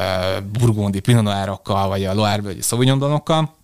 [0.73, 3.55] burgundi Pinot Noirokkal, vagy a Loire vagy a Sauvignon Blancokkal,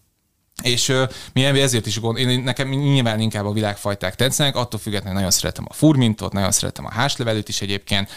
[0.62, 5.14] és ö, mi ezért is gond, én, nekem nyilván inkább a világfajták tetszenek, attól függetlenül
[5.14, 8.10] nagyon szeretem a furmintot, nagyon szeretem a háslevelőt is egyébként,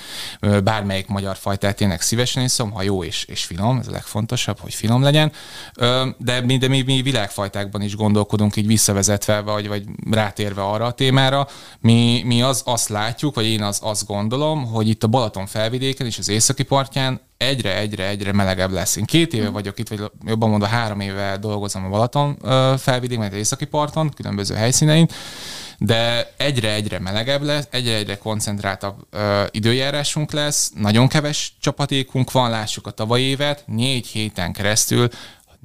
[0.65, 4.75] bármelyik magyar fajtát tényleg szívesen iszom, ha jó és, és finom, ez a legfontosabb, hogy
[4.75, 5.33] finom legyen,
[6.19, 10.93] de mi, de mi, mi világfajtákban is gondolkodunk így visszavezetve, vagy, vagy rátérve arra a
[10.93, 11.49] témára,
[11.81, 16.07] mi, mi az, azt látjuk, vagy én az, azt gondolom, hogy itt a Balaton felvidéken
[16.07, 18.97] és az északi partján egyre, egyre, egyre melegebb lesz.
[18.97, 23.33] Én két éve vagyok itt, vagy jobban mondva három éve dolgozom a Balaton vagy az
[23.33, 25.09] északi parton, különböző helyszínein,
[25.79, 32.91] de egyre-egyre melegebb lesz, egyre-egyre koncentráltabb ö, időjárásunk lesz, nagyon keves csapatékunk van, lássuk a
[32.91, 35.09] tavalyi évet, négy héten keresztül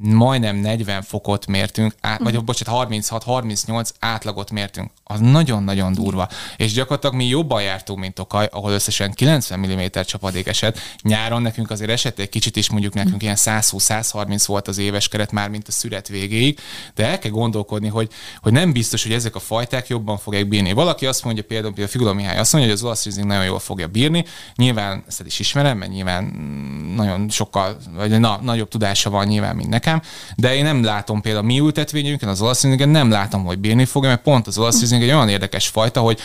[0.02, 4.92] majdnem 40 fokot mértünk, át, vagy bocsánat, 36-38 átlagot mértünk.
[5.04, 6.28] Az nagyon-nagyon durva.
[6.58, 10.80] És gyakorlatilag mi jobban jártunk, mint Tokaj, ahol összesen 90 mm csapadék esett.
[11.02, 15.32] Nyáron nekünk azért esett egy kicsit is, mondjuk nekünk ilyen 120-130 volt az éves keret
[15.32, 16.60] már, mint a szület végéig,
[16.96, 18.10] de el kell gondolkodni, hogy,
[18.42, 20.74] hogy nem biztos, hogy ezek a fajták jobban fogják bírni.
[20.74, 23.60] Valaki azt mondja, például, például Figula Mihály azt mondja, hogy az olasz rizling nagyon jól
[23.60, 24.26] fogja bírni.
[24.56, 29.56] Nyilván ezt is ismerem, mert nyilván mm, nagyon sokkal, vagy na, nagyobb tudása van nyilván,
[29.56, 29.91] mint nekem,
[30.36, 34.10] de én nem látom például a mi ültetvényünken, az olasz nem látom, hogy bírni fogja,
[34.10, 36.20] mert pont az olasz egy olyan érdekes fajta, hogy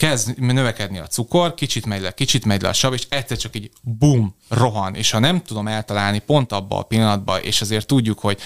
[0.00, 3.56] kezd növekedni a cukor, kicsit megy le, kicsit megy le a sav, és egyszer csak
[3.56, 4.94] így bum, rohan.
[4.94, 8.38] És ha nem tudom eltalálni pont abba a pillanatban, és azért tudjuk, hogy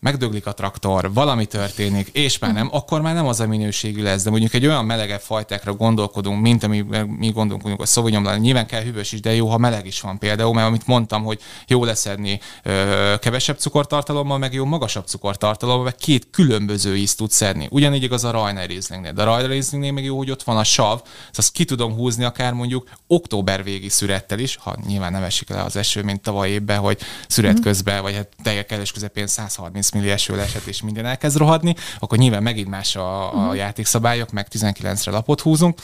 [0.00, 4.22] megdöglik a traktor, valami történik, és már nem, akkor már nem az a minőségű lesz.
[4.22, 6.84] De mondjuk egy olyan melegebb fajtákra gondolkodunk, mint ami
[7.18, 10.54] mi gondolkodunk a Sauvignon nyilván kell hűvös is, de jó, ha meleg is van például,
[10.54, 16.28] mert amit mondtam, hogy jó leszedni ö, kevesebb cukortartalommal, meg jó magasabb cukortartalommal, meg két
[16.30, 17.68] különböző ízt tud szedni.
[17.70, 19.12] Ugyanígy igaz a Rajna Rieslingnél.
[19.12, 21.00] De a Rajna Rieslingnél meg jó, hogy ott van a sav,
[21.32, 25.62] azt ki tudom húzni akár mondjuk október végi szürettel is, ha nyilván nem esik le
[25.62, 28.28] az eső, mint tavaly évben, hogy szüret közben, vagy hát
[28.66, 32.96] teljes közepén 130 30 millió eső esett, és minden elkezd rohadni, akkor nyilván megint más
[32.96, 33.56] a, a uh-huh.
[33.56, 35.78] játékszabályok, meg 19-re lapot húzunk,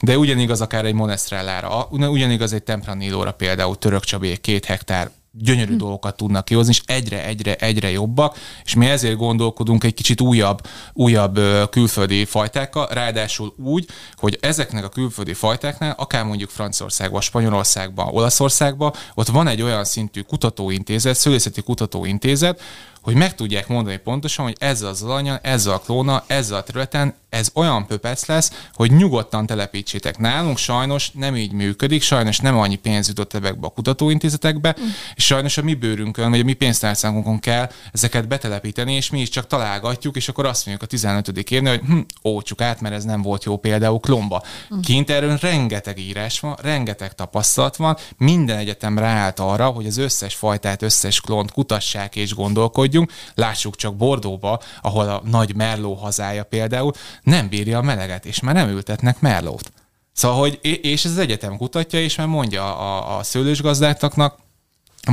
[0.00, 5.78] de ugyanigaz akár egy Monestrellára, ugyanigaz egy Tempranilóra például Török Csabé két hektár gyönyörű hm.
[5.78, 10.60] dolgokat tudnak kihozni, és egyre, egyre, egyre jobbak, és mi ezért gondolkodunk egy kicsit újabb,
[10.92, 11.40] újabb
[11.70, 19.28] külföldi fajtákkal, ráadásul úgy, hogy ezeknek a külföldi fajtáknál, akár mondjuk Franciaországban, Spanyolországban, Olaszországban, ott
[19.28, 22.60] van egy olyan szintű kutatóintézet, szülészeti kutatóintézet,
[23.06, 27.14] hogy meg tudják mondani pontosan, hogy ezzel az alanya, ezzel a klóna, ezzel a területen
[27.28, 30.18] ez olyan pöpec lesz, hogy nyugodtan telepítsétek.
[30.18, 34.84] Nálunk sajnos nem így működik, sajnos nem annyi pénz jutott ebekbe a kutatóintézetekbe, mm.
[35.14, 39.28] és sajnos a mi bőrünkön, vagy a mi pénztárcánkon kell ezeket betelepíteni, és mi is
[39.28, 41.50] csak találgatjuk, és akkor azt mondjuk a 15.
[41.50, 44.42] évnél, hogy hm, ócsuk át, mert ez nem volt jó például klomba.
[44.74, 44.80] Mm.
[44.80, 50.34] Kint erről rengeteg írás van, rengeteg tapasztalat van, minden egyetem ráállt arra, hogy az összes
[50.34, 52.32] fajtát, összes klont kutassák és
[52.96, 53.10] gondolkodjunk.
[53.34, 58.54] Lássuk csak Bordóba, ahol a nagy Merló hazája például, nem bírja a meleget, és már
[58.54, 59.72] nem ültetnek merlót.
[60.12, 64.14] Szóval, hogy, és ez az egyetem kutatja, és már mondja a, a szőlősgazdáknak,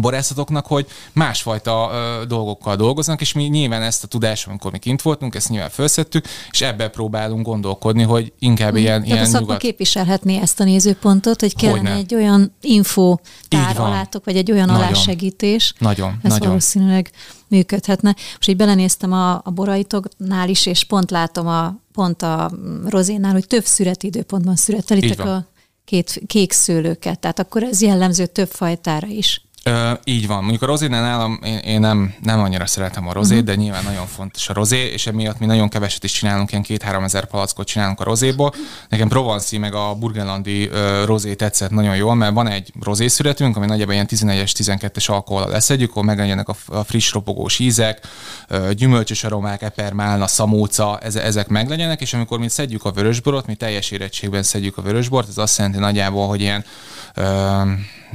[0.02, 5.02] borászatoknak, hogy másfajta ö, dolgokkal dolgoznak, és mi nyilván ezt a tudást, amikor mi kint
[5.02, 9.58] voltunk, ezt nyilván felszettük, és ebben próbálunk gondolkodni, hogy inkább ilyen, Tehát ilyen a nyugat...
[9.58, 11.96] képviselhetné ezt a nézőpontot, hogy kellene Hogyne.
[11.96, 14.84] egy olyan info tár alátok, vagy egy olyan nagyon.
[14.84, 15.74] alásegítés.
[15.78, 16.48] Nagyon, ez nagyon.
[16.48, 17.12] valószínűleg
[17.48, 18.16] működhetne.
[18.36, 22.52] Most így belenéztem a, a boraitoknál is, és pont látom a pont a
[22.86, 25.48] rozénál, hogy több születidőpontban születelitek a
[25.86, 29.43] két kék szőlőket, tehát akkor ez jellemző több fajtára is.
[29.66, 30.40] Ö, így van.
[30.40, 33.56] Mondjuk a rozénál nálam én, én nem, nem annyira szeretem a rozét, uh-huh.
[33.56, 37.04] de nyilván nagyon fontos a rozé, és emiatt mi nagyon keveset is csinálunk, ilyen két-három
[37.04, 38.54] ezer palackot csinálunk a rozéból.
[38.90, 43.56] Nekem Provence meg a burgenlandi ö, rozé tetszett nagyon jól, mert van egy rozé születünk,
[43.56, 48.00] ami nagyjából ilyen 11-es, 12-es alkohol leszedjük, ahol megjelennek a, a friss ropogós ízek,
[48.48, 53.92] ö, gyümölcsös aromák, epermálna, szamóca, ezek meglegyenek, és amikor mi szedjük a vörösborot, mi teljes
[53.92, 56.66] érettségben szedjük a vörösbort, ez azt jelenti nagyjából, hogy ilyen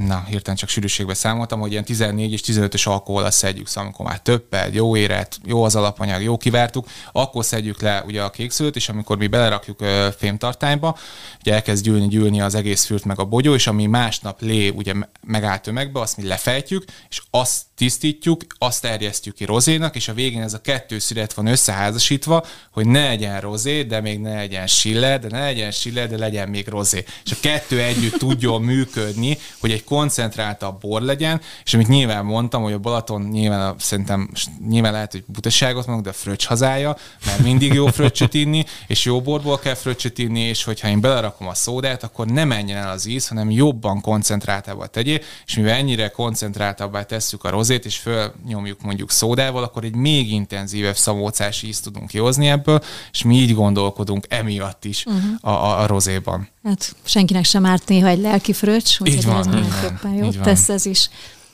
[0.06, 4.20] na, hirtelen csak sűrűségbe számoltam, hogy ilyen 14 és 15-ös alkohol szedjük, szóval amikor már
[4.20, 8.88] többet, jó éret, jó az alapanyag, jó kivártuk, akkor szedjük le ugye a kékszülőt, és
[8.88, 10.96] amikor mi belerakjuk ö, fémtartányba,
[11.40, 14.92] ugye elkezd gyűlni, gyűlni az egész fürt meg a bogyó, és ami másnap lé ugye
[15.26, 20.42] megállt tömegbe, azt mi lefejtjük, és azt tisztítjuk, azt terjesztjük ki rozénak, és a végén
[20.42, 25.20] ez a kettő szület van összeházasítva, hogy ne legyen rozé, de még ne legyen siller,
[25.20, 27.04] de ne legyen siller, de legyen még rozé.
[27.24, 31.27] És a kettő együtt tudjon működni, hogy egy koncentráltabb bor legyen,
[31.64, 34.30] és amit nyilván mondtam, hogy a Balaton nyilván a, szerintem
[34.68, 39.20] nyilván lehet, hogy butaságot mondok, de fröccs hazája, mert mindig jó fröccsöt inni, és jó
[39.20, 43.06] borból kell fröccsöt inni, és hogyha én belerakom a szódát, akkor ne menjen el az
[43.06, 49.10] íz, hanem jobban koncentráltabbá tegyé, és mivel ennyire koncentráltabbá tesszük a rozét, és fölnyomjuk mondjuk
[49.10, 52.80] szódával, akkor egy még intenzívebb szamócás ízt tudunk kihozni ebből,
[53.12, 55.22] és mi így gondolkodunk emiatt is uh-huh.
[55.40, 56.48] a, a, a rozéban.
[56.68, 61.10] Hát senkinek sem árt néha egy lelki fröccs, úgyhogy ez mindenképpen jó tesz ez is.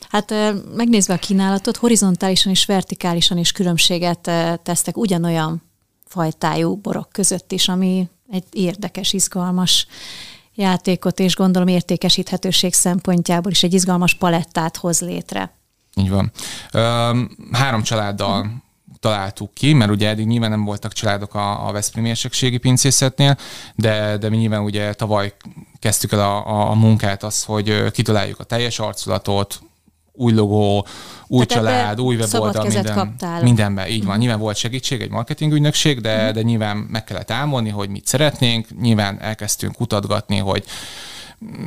[0.08, 0.34] Hát
[0.76, 4.30] megnézve a kínálatot, horizontálisan és vertikálisan is különbséget
[4.62, 5.62] tesztek ugyanolyan
[6.06, 9.86] fajtájú borok között is, ami egy érdekes, izgalmas
[10.54, 15.56] játékot, és gondolom értékesíthetőség szempontjából is egy izgalmas palettát hoz létre.
[15.94, 16.32] Így van.
[17.52, 18.63] Három családdal
[19.04, 23.36] találtuk ki, mert ugye eddig nyilván nem voltak családok a, a Veszprém érsekségi pincészetnél,
[23.74, 25.32] de, de mi nyilván ugye tavaly
[25.78, 29.60] kezdtük el a, a, a munkát az, hogy kitaláljuk a teljes arculatot,
[30.12, 30.86] új logó,
[31.26, 33.42] új Tehát család, új weboldal, minden, kaptál.
[33.42, 34.10] mindenben, így van.
[34.12, 34.20] Mhm.
[34.20, 38.66] Nyilván volt segítség, egy marketing ügynökség, de, de nyilván meg kellett álmodni, hogy mit szeretnénk,
[38.80, 40.64] nyilván elkezdtünk kutatgatni, hogy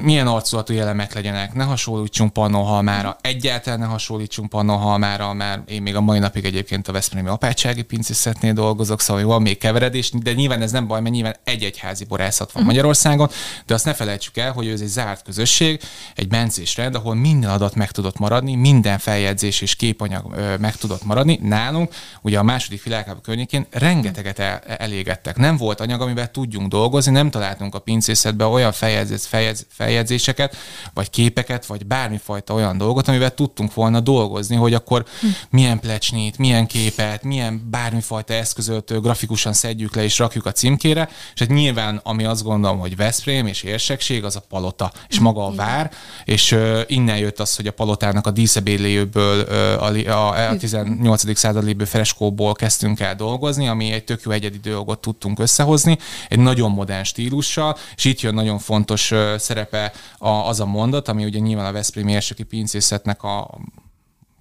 [0.01, 6.01] milyen arculatú elemek legyenek, ne hasonlítsunk pannonhalmára, egyáltalán ne hasonlítsunk pannonhalmára, mert én még a
[6.01, 10.71] mai napig egyébként a Veszprémi apátsági pincészetnél dolgozok, szóval van még keveredés, de nyilván ez
[10.71, 12.65] nem baj, mert nyilván egy-egyházi borászat van uh-huh.
[12.65, 13.29] Magyarországon,
[13.65, 15.81] de azt ne felejtsük el, hogy ez egy zárt közösség,
[16.15, 21.03] egy bencés rend, ahol minden adat meg tudott maradni, minden feljegyzés és képanyag meg tudott
[21.03, 21.39] maradni.
[21.41, 25.37] Nálunk, ugye a második világháború környékén rengeteget el, elégettek.
[25.37, 30.55] Nem volt anyag, amivel tudjunk dolgozni, nem találtunk a pincészetben olyan feljegyzés, feljegyzés feljegyzéseket,
[30.93, 35.27] vagy képeket, vagy bármifajta olyan dolgot, amivel tudtunk volna dolgozni, hogy akkor hm.
[35.49, 41.39] milyen plecsnit, milyen képet, milyen bármifajta eszközölt grafikusan szedjük le és rakjuk a címkére, és
[41.39, 45.51] hát nyilván, ami azt gondolom, hogy Veszprém és érsekség, az a palota, és maga a
[45.51, 45.91] vár,
[46.25, 51.37] és uh, innen jött az, hogy a palotának a díszebéléjéből uh, a, a, a 18.
[51.37, 55.97] század lévő freskóból kezdtünk el dolgozni, ami egy tök jó egyedi dolgot tudtunk összehozni,
[56.29, 61.07] egy nagyon modern stílussal, és itt jön nagyon fontos uh, szerepe a, az a mondat,
[61.07, 63.59] ami ugye nyilván a Veszprém érseki pincészetnek a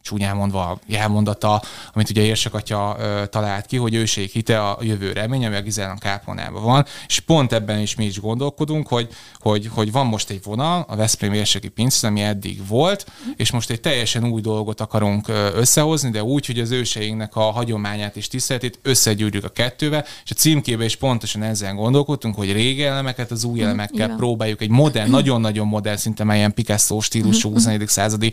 [0.07, 2.97] csúnyán mondva jelmondata, amit ugye Érsek atya
[3.31, 7.53] talált ki, hogy őség hite a jövő remény, ami a Gizelán kápolnában van, és pont
[7.53, 11.69] ebben is mi is gondolkodunk, hogy, hogy, hogy van most egy vonal, a Veszprém érseki
[11.69, 16.59] pincész, ami eddig volt, és most egy teljesen új dolgot akarunk összehozni, de úgy, hogy
[16.59, 21.75] az őseinknek a hagyományát és tiszteletét összegyűrjük a kettővel, és a címkébe is pontosan ezzel
[21.75, 24.17] gondolkodtunk, hogy régi elemeket az új mhm, elemekkel Igen.
[24.17, 27.79] próbáljuk egy modern, nagyon-nagyon modern, szinte ilyen Picasso stílusú 21.
[27.79, 27.87] Mhm.
[27.89, 28.33] századi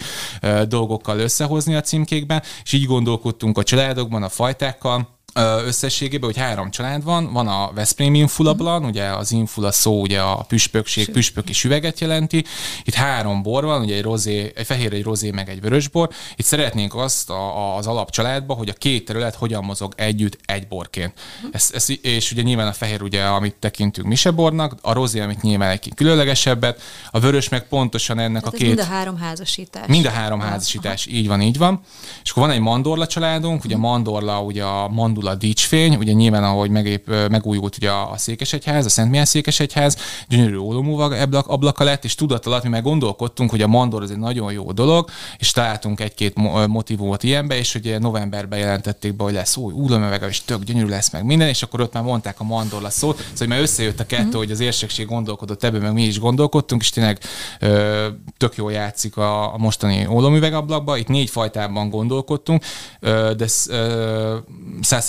[0.68, 6.72] dolgokkal összehozni, hozni a címkékben, és így gondolkodtunk a családokban, a fajtákkal, összességében, hogy három
[6.72, 12.00] család van, van a Veszprém infulablan, ugye az infula szó ugye a püspökség, püspöki süveget
[12.00, 12.46] jelenti,
[12.84, 16.46] itt három bor van, ugye egy, rozé, egy fehér, egy rozé, meg egy vörösbor, itt
[16.46, 21.14] szeretnénk azt a, az alapcsaládba, hogy a két terület hogyan mozog együtt egy borként.
[21.52, 25.70] Ez, ez, és ugye nyilván a fehér, ugye, amit tekintünk misebornak, a rozé, amit nyilván
[25.70, 28.68] egy különlegesebbet, a vörös meg pontosan ennek Tehát a két...
[28.68, 29.88] mind a három házasítás.
[29.88, 31.16] Mind a három házasítás, Aha.
[31.16, 31.82] így van, így van.
[32.24, 35.96] És akkor van egy mandorla családunk, ugye a mandorla, ugye a mandul indul a dicsfény,
[35.96, 41.48] ugye nyilván ahogy megép, megújult ugye a Székesegyház, a Szent Mihály Székesegyház, gyönyörű ólomúvag ablak,
[41.48, 44.72] ablaka lett, és tudat alatt mi meg gondolkodtunk, hogy a Mandor az egy nagyon jó
[44.72, 46.36] dolog, és találtunk egy-két
[46.68, 51.12] motivumot ilyenbe, és ugye novemberben jelentették be, hogy lesz új ólomüveg, és tök gyönyörű lesz
[51.12, 54.06] meg minden, és akkor ott már mondták a Mandorla szót, szóval hogy már összejött a
[54.06, 54.38] kettő, mm-hmm.
[54.38, 57.20] hogy az érsekség gondolkodott ebben, meg mi is gondolkodtunk, és tényleg
[57.60, 58.08] ö,
[58.38, 60.98] tök jól játszik a, a mostani ólomüvegablakba.
[60.98, 62.64] Itt négy fajtában gondolkodtunk,
[63.00, 64.38] ö, de ö,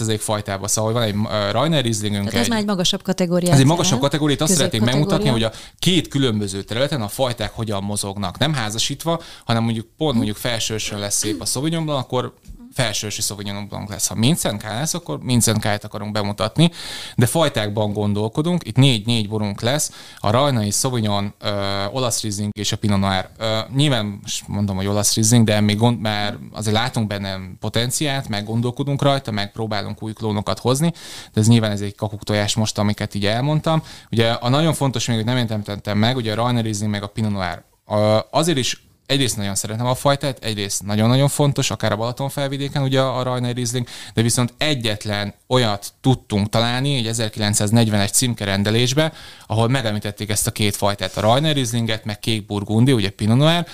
[0.04, 2.32] 100% fajtába, szóval van egy uh, Rainer Rieslingünk.
[2.32, 3.52] Ez egy, már egy magasabb kategória.
[3.52, 7.82] Ez egy magasabb kategóriát, azt szeretnék megmutatni, hogy a két különböző területen a fajták hogyan
[7.82, 8.38] mozognak.
[8.38, 12.34] Nem házasítva, hanem mondjuk pont mondjuk felsősön lesz szép a Sauvignon akkor
[12.74, 14.06] felsősi Sauvignon Blanc lesz.
[14.06, 16.70] Ha Mincent lesz, akkor Mincent K-t akarunk bemutatni,
[17.16, 18.66] de fajtákban gondolkodunk.
[18.66, 23.28] Itt négy-négy borunk lesz, a Rajnai, Sauvignon, uh, olasz Riesling és a Pinot Noir.
[23.38, 28.28] Uh, nyilván most mondom, hogy olasz Riesling, de még gond, már azért látunk benne potenciált,
[28.28, 30.92] meg gondolkodunk rajta, meg próbálunk új klónokat hozni,
[31.32, 33.82] de ez nyilván ez egy kakuktojás most, amiket így elmondtam.
[34.10, 37.06] Ugye a nagyon fontos még, hogy nem értettem meg, ugye a Rajnai Riesling meg a
[37.06, 37.62] Pinot Noir.
[38.30, 43.00] Azért is egyrészt nagyon szeretem a fajtát, egyrészt nagyon-nagyon fontos, akár a Balaton felvidéken, ugye
[43.00, 49.12] a Rajnai Riesling, de viszont egyetlen olyat tudtunk találni egy 1941 címkerendelésbe,
[49.46, 53.66] ahol megemlítették ezt a két fajtát, a Rajnai Rieslinget, meg Kék Burgundi, ugye Pinot Noir,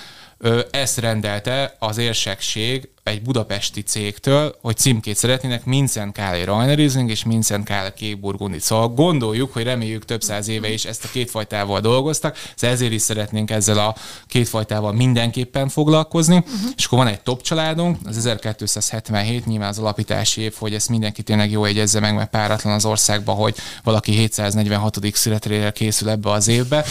[0.71, 7.65] ezt rendelte az érsekség egy budapesti cégtől, hogy címkét szeretnének Mincent Káli Rajnerizing és Mincent
[7.65, 8.59] Káli Kékburgundi.
[8.59, 12.91] Szóval gondoljuk, hogy reméljük több száz éve is ezt a két fajtával dolgoztak, szóval ezért
[12.91, 13.95] is szeretnénk ezzel a
[14.27, 16.35] két fajtával mindenképpen foglalkozni.
[16.35, 16.69] Uh-huh.
[16.77, 21.23] És akkor van egy top családunk, az 1277, nyilván az alapítási év, hogy ezt mindenki
[21.23, 24.97] tényleg jó jegyezze meg, mert páratlan az országban, hogy valaki 746.
[25.13, 26.85] születésére készül ebbe az évbe.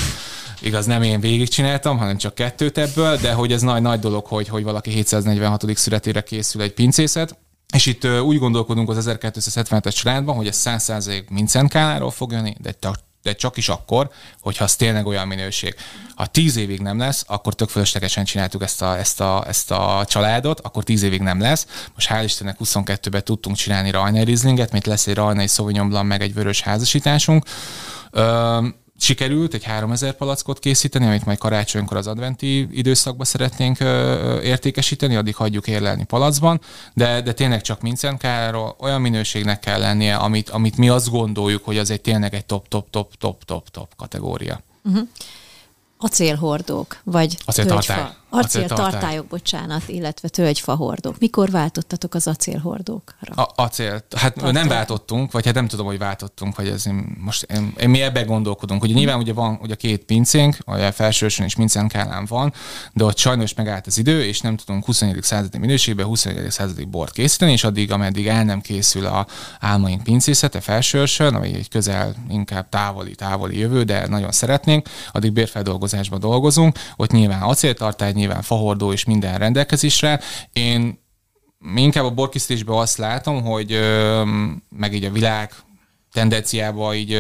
[0.63, 4.49] Igaz, nem én végigcsináltam, hanem csak kettőt ebből, de hogy ez nagy, nagy dolog, hogy,
[4.49, 5.77] hogy valaki 746.
[5.77, 7.39] születére készül egy pincészet.
[7.75, 11.73] És itt úgy gondolkodunk az 1277-es családban, hogy ez 100% Mincent
[12.13, 12.73] fog jönni, de
[13.23, 15.75] de csak is akkor, hogyha az tényleg olyan minőség.
[16.15, 20.05] Ha tíz évig nem lesz, akkor tök fölöslegesen csináltuk ezt a, ezt, a, ezt a
[20.09, 21.67] családot, akkor tíz évig nem lesz.
[21.95, 26.23] Most hál' Istennek 22-ben tudtunk csinálni Rajnai Rizlinget, mint lesz egy Rajnai Sauvignon Blanc, meg
[26.23, 27.45] egy vörös házasításunk.
[28.11, 28.67] Ö,
[29.01, 33.79] sikerült egy 3000 palackot készíteni, amit majd karácsonykor az adventi időszakban szeretnénk
[34.43, 36.61] értékesíteni, addig hagyjuk érlelni palacban,
[36.95, 41.79] de, de tényleg csak Mincenkáról olyan minőségnek kell lennie, amit, amit mi azt gondoljuk, hogy
[41.79, 44.61] az egy tényleg egy top, top, top, top, top, top kategória.
[44.85, 45.09] Uh-huh
[46.01, 48.09] acélhordók, vagy acéltartály.
[48.31, 51.19] Acéltartályok, bocsánat, illetve tölgyfahordók.
[51.19, 53.35] Mikor váltottatok az acélhordókra?
[53.35, 54.05] A, acél.
[54.17, 54.53] Hát Tartály.
[54.53, 56.85] nem váltottunk, vagy hát nem tudom, hogy váltottunk, vagy ez
[57.19, 58.83] most én, én mi ebben gondolkodunk.
[58.83, 62.53] Ugye nyilván ugye van ugye két pincénk, a felsősön és Mincen Kálán van,
[62.93, 65.23] de ott sajnos megállt az idő, és nem tudunk 21.
[65.23, 66.51] századi minőségben 21.
[66.51, 69.27] századi bort készíteni, és addig, ameddig el nem készül a
[69.61, 76.01] álmaink pincészete felsősön, ami egy közel inkább távoli, távoli jövő, de nagyon szeretnénk, addig bérfeldolgozás
[76.01, 80.21] feldolgozásban dolgozunk, ott nyilván acéltartály, nyilván fahordó és minden rendelkezésre.
[80.53, 80.99] Én
[81.75, 83.81] inkább a borkisztésben azt látom, hogy
[84.69, 85.53] meg így a világ
[86.13, 87.19] tendenciába így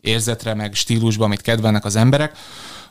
[0.00, 2.36] érzetre, meg stílusba, amit kedvelnek az emberek,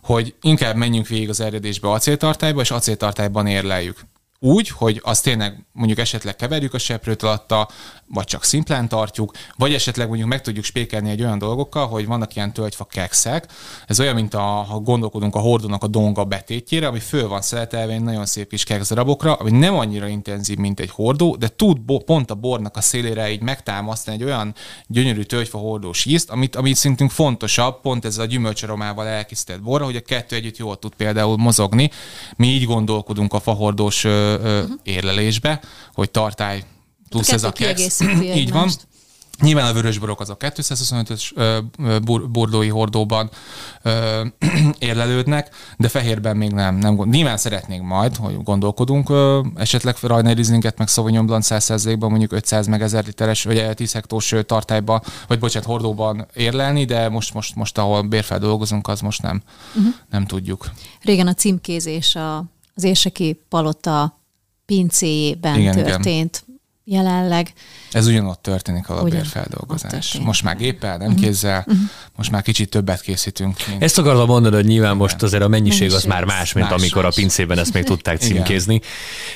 [0.04, 4.00] hogy inkább menjünk végig az eredésbe acéltartályba, és acéltartályban érleljük
[4.44, 7.70] úgy, hogy azt tényleg mondjuk esetleg keverjük a seprőt alatta,
[8.08, 12.36] vagy csak szimplán tartjuk, vagy esetleg mondjuk meg tudjuk spékelni egy olyan dolgokkal, hogy vannak
[12.36, 13.48] ilyen tölgyfa kekszek.
[13.88, 17.94] Ez olyan, mint a, ha gondolkodunk a hordónak a donga betétjére, ami föl van szeletelve
[17.94, 21.82] egy nagyon szép kis keksz darabokra, ami nem annyira intenzív, mint egy hordó, de tud
[21.82, 24.56] bo- pont a bornak a szélére így megtámasztani egy olyan
[24.88, 29.96] gyönyörű tölgyfa hordós ízt, amit, amit szintünk fontosabb, pont ez a gyümölcsaromával elkészített borra, hogy
[29.96, 31.90] a kettő együtt jól tud például mozogni.
[32.36, 34.70] Mi így gondolkodunk a fahordós uh-huh.
[34.84, 35.60] érlelésbe,
[35.94, 36.64] hogy tartály
[37.10, 38.70] plusz A ez a kiegészíti Így van.
[39.42, 43.30] Nyilván a vörösborok azok 225-ös ö, ö, bor- bordói hordóban
[43.82, 44.26] ö,
[44.80, 46.76] érlelődnek, de fehérben még nem.
[46.76, 52.10] nem gond- Nyilván szeretnénk majd, hogy gondolkodunk, ö, esetleg Rajner Rieslinget meg Sauvignon Blanc 100%-ban
[52.10, 57.34] mondjuk 500 meg 1000 literes, vagy 10 hektós tartályba, vagy bocsánat, hordóban érlelni, de most,
[57.34, 59.42] most, most ahol bérfel dolgozunk, az most nem,
[59.76, 59.94] uh-huh.
[60.10, 60.72] nem tudjuk.
[61.02, 62.38] Régen a címkézés a,
[62.76, 64.21] az érseki palota
[64.76, 66.02] pincéjében Igen, igen, igen.
[66.02, 66.46] történt.
[66.84, 67.54] Jelenleg
[67.92, 70.18] Ez ugyanott történik a Ugyan, bérfeldolgozás.
[70.24, 71.66] Most már géppel, nem kézzel,
[72.16, 73.56] most már kicsit többet készítünk.
[73.68, 76.70] Mint Ezt akartam mondani, hogy nyilván most azért a mennyiség, Mennyiség az már más, mint
[76.70, 77.12] más, amikor más.
[77.12, 78.28] a pincében ezt még tudták Igen.
[78.36, 78.82] címkézni.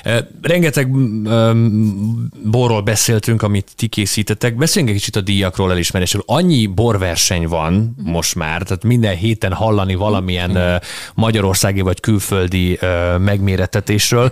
[0.03, 4.55] Eh, Rengeteg mm, borról beszéltünk, amit ti készítettek.
[4.55, 6.23] Beszéljünk egy kicsit a díjakról, elismerésről.
[6.25, 10.79] Annyi borverseny van most már, tehát minden héten hallani valamilyen eh,
[11.13, 14.31] magyarországi vagy külföldi eh, megmérettetésről.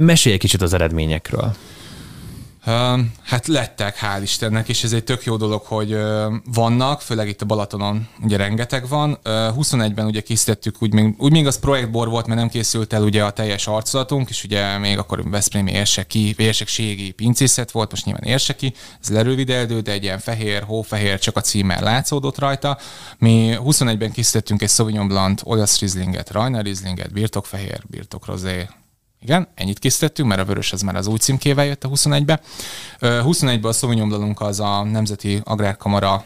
[0.00, 1.54] Mesélj egy kicsit az eredményekről.
[3.22, 5.98] Hát lettek, hál' Istennek, és ez egy tök jó dolog, hogy
[6.44, 9.18] vannak, főleg itt a Balatonon ugye rengeteg van.
[9.22, 13.02] Ö, 21-ben ugye készítettük, úgy még, úgy még az projektbor volt, mert nem készült el
[13.02, 18.24] ugye a teljes arculatunk, és ugye még akkor Veszprémi érseki, érsekségi pincészet volt, most nyilván
[18.24, 22.78] érseki, ez lerövideldő, de egy ilyen fehér, hófehér, csak a címmel látszódott rajta.
[23.18, 28.66] Mi 21-ben készítettünk egy Sauvignon Blanc, olasz Rieslinget, Rajna Rieslinget, birtokfehér, birtokrozé,
[29.20, 32.40] igen, ennyit készítettünk, mert a vörös az már az új címkével jött a 21-be.
[32.98, 36.24] Ö, 21-ben a Sauvignon az a Nemzeti Agrárkamara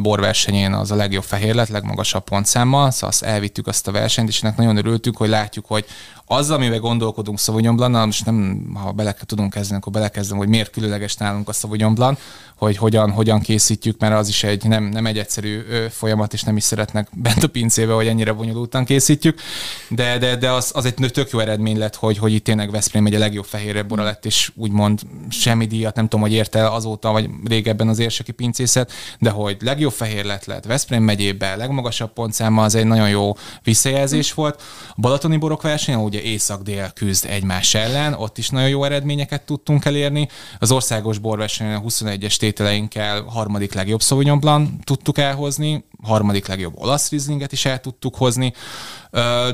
[0.00, 4.42] borversenyén az a legjobb fehér lett, legmagasabb pontszámmal, szóval azt elvittük azt a versenyt, és
[4.42, 5.84] ennek nagyon örültünk, hogy látjuk, hogy
[6.26, 10.70] az, amivel gondolkodunk Sauvignon Blanc, most nem, ha bele tudunk kezdeni, akkor belekezdem, hogy miért
[10.70, 12.16] különleges nálunk a Sauvignon
[12.56, 16.56] hogy hogyan, hogyan készítjük, mert az is egy nem, nem egy egyszerű folyamat, és nem
[16.56, 19.40] is szeretnek bent a pincébe, hogy ennyire bonyolultan készítjük,
[19.88, 23.06] de, de, de az, az egy tök jó eredmény lett, hogy, hogy itt tényleg Veszprém
[23.06, 27.12] egy a legjobb fehérre bora lett, és úgymond semmi díjat, nem tudom, hogy érte azóta,
[27.12, 32.64] vagy régebben az érseki pincészet, de hogy legjobb fehér lett lett Veszprém megyében, legmagasabb pontszámmal,
[32.64, 33.32] az egy nagyon jó
[33.62, 34.62] visszajelzés volt.
[34.90, 39.84] A Balatoni borok versenyen ugye észak-dél küzd egymás ellen, ott is nagyon jó eredményeket tudtunk
[39.84, 40.28] elérni.
[40.58, 47.10] Az országos borversenyen a 21-es tételeinkkel harmadik legjobb Sauvignon Blanc tudtuk elhozni, harmadik legjobb olasz
[47.10, 48.52] Rieslinget is el tudtuk hozni,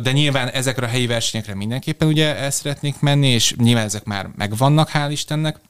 [0.02, 4.30] de nyilván ezekre a helyi versenyekre mindenképpen ugye el szeretnék menni, és nyilván ezek már
[4.36, 5.60] megvannak, hál' Istennek.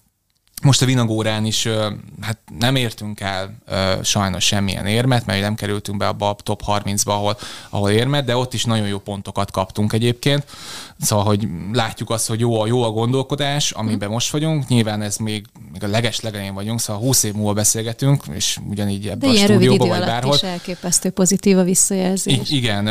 [0.63, 1.69] Most a Vinagórán is
[2.21, 3.55] hát nem értünk el
[4.03, 7.37] sajnos semmilyen érmet, mert nem kerültünk be abba a top 30-ba, ahol,
[7.71, 10.45] ahol érmet, de ott is nagyon jó pontokat kaptunk egyébként.
[11.01, 14.69] Szóval, hogy látjuk azt, hogy jó a, jó a gondolkodás, amiben most vagyunk.
[14.69, 19.09] Nyilván ez még, még a leges legelején vagyunk, szóval 20 év múlva beszélgetünk, és ugyanígy
[19.09, 20.35] ebben a stúdióban, vagy bárhol.
[20.35, 22.51] is elképesztő pozitív a visszajelzés.
[22.51, 22.89] I- igen,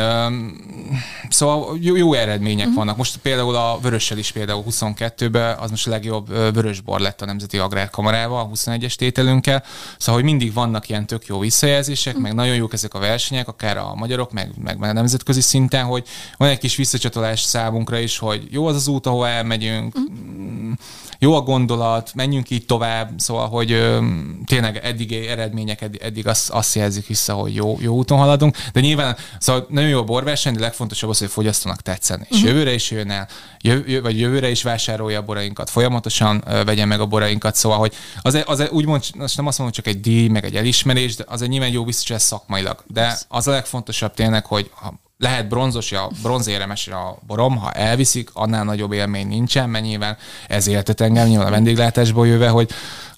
[1.28, 2.68] szóval jó, jó eredmények Mhm.
[2.68, 2.74] uh-huh.
[2.76, 2.96] vannak.
[2.96, 7.58] Most például a vörössel is például 22-ben az most a legjobb vörösbor lett a Nemzeti
[7.60, 9.64] Agrárkamarával, a 21-es tételünkkel.
[9.98, 13.76] Szóval, hogy mindig vannak ilyen tök jó visszajelzések, meg nagyon jók ezek a versenyek, akár
[13.76, 18.46] a magyarok, meg, meg a nemzetközi szinten, hogy van egy kis visszacsatolás számunkra is, hogy
[18.50, 20.72] jó az az út, ahol elmegyünk, Mhm.
[21.22, 24.04] Jó a gondolat, menjünk így tovább, szóval, hogy ö,
[24.46, 28.80] tényleg eddig eredmények eddig, eddig azt, azt jelzik vissza, hogy jó, jó úton haladunk, de
[28.80, 32.48] nyilván szóval nagyon jó a borverseny, de legfontosabb az, hogy fogyasztónak tetszen, és uh-huh.
[32.48, 33.28] jövőre is jön el,
[33.60, 37.94] jö, vagy jövőre is vásárolja a borainkat, folyamatosan ö, vegye meg a borainkat, szóval, hogy
[38.22, 41.24] az, az úgymond, most nem azt mondom, hogy csak egy díj, meg egy elismerés, de
[41.26, 45.92] az egy nyilván jó visszacsás szakmailag, de az a legfontosabb tényleg, hogy ha lehet bronzos,
[45.92, 50.16] a bronzéremes a borom, ha elviszik, annál nagyobb élmény nincsen, mert nyilván
[50.48, 52.70] ez éltet engem, nyilván a vendéglátásból jöve, hogy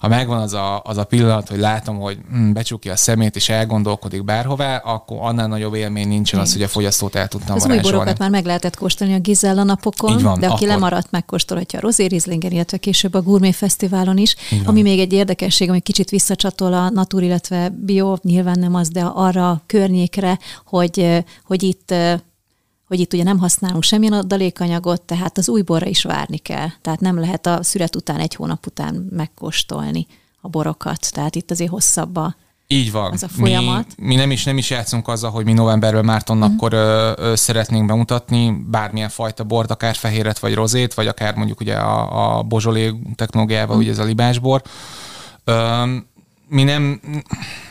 [0.03, 3.49] ha megvan az a, az a pillanat, hogy látom, hogy hm, becsukja a szemét és
[3.49, 7.67] elgondolkodik bárhová, akkor annál nagyobb élmény nincsen az, hogy a fogyasztót el tudtam Az új
[7.67, 7.97] varázsolni.
[7.97, 10.67] borokat már meg lehetett kóstolni a Gizella napokon, van, de aki akkor.
[10.67, 14.35] lemaradt, megkóstolhatja a Rosé Rieslingen, illetve később a Gourmet Fesztiválon is.
[14.65, 19.01] Ami még egy érdekesség, ami kicsit visszacsatol a natur, illetve bio, nyilván nem az, de
[19.03, 21.93] arra a környékre, hogy, hogy itt
[22.93, 26.67] hogy itt ugye nem használunk semmilyen adalékanyagot, tehát az új borra is várni kell.
[26.81, 30.07] Tehát nem lehet a szület után, egy hónap után megkóstolni
[30.41, 31.11] a borokat.
[31.11, 32.35] Tehát itt azért hosszabb a,
[32.67, 33.11] Így van.
[33.11, 33.85] az a folyamat.
[33.97, 37.85] Mi, mi nem, is, nem is játszunk azzal, hogy mi novemberben mártonnakkor ö, ö, szeretnénk
[37.87, 42.93] bemutatni bármilyen fajta bort, akár fehéret vagy rozét, vagy akár mondjuk ugye a, a bozsolé
[43.15, 44.61] technológiával, ugye ez a libásbor.
[45.43, 45.83] Ö,
[46.47, 47.01] mi nem,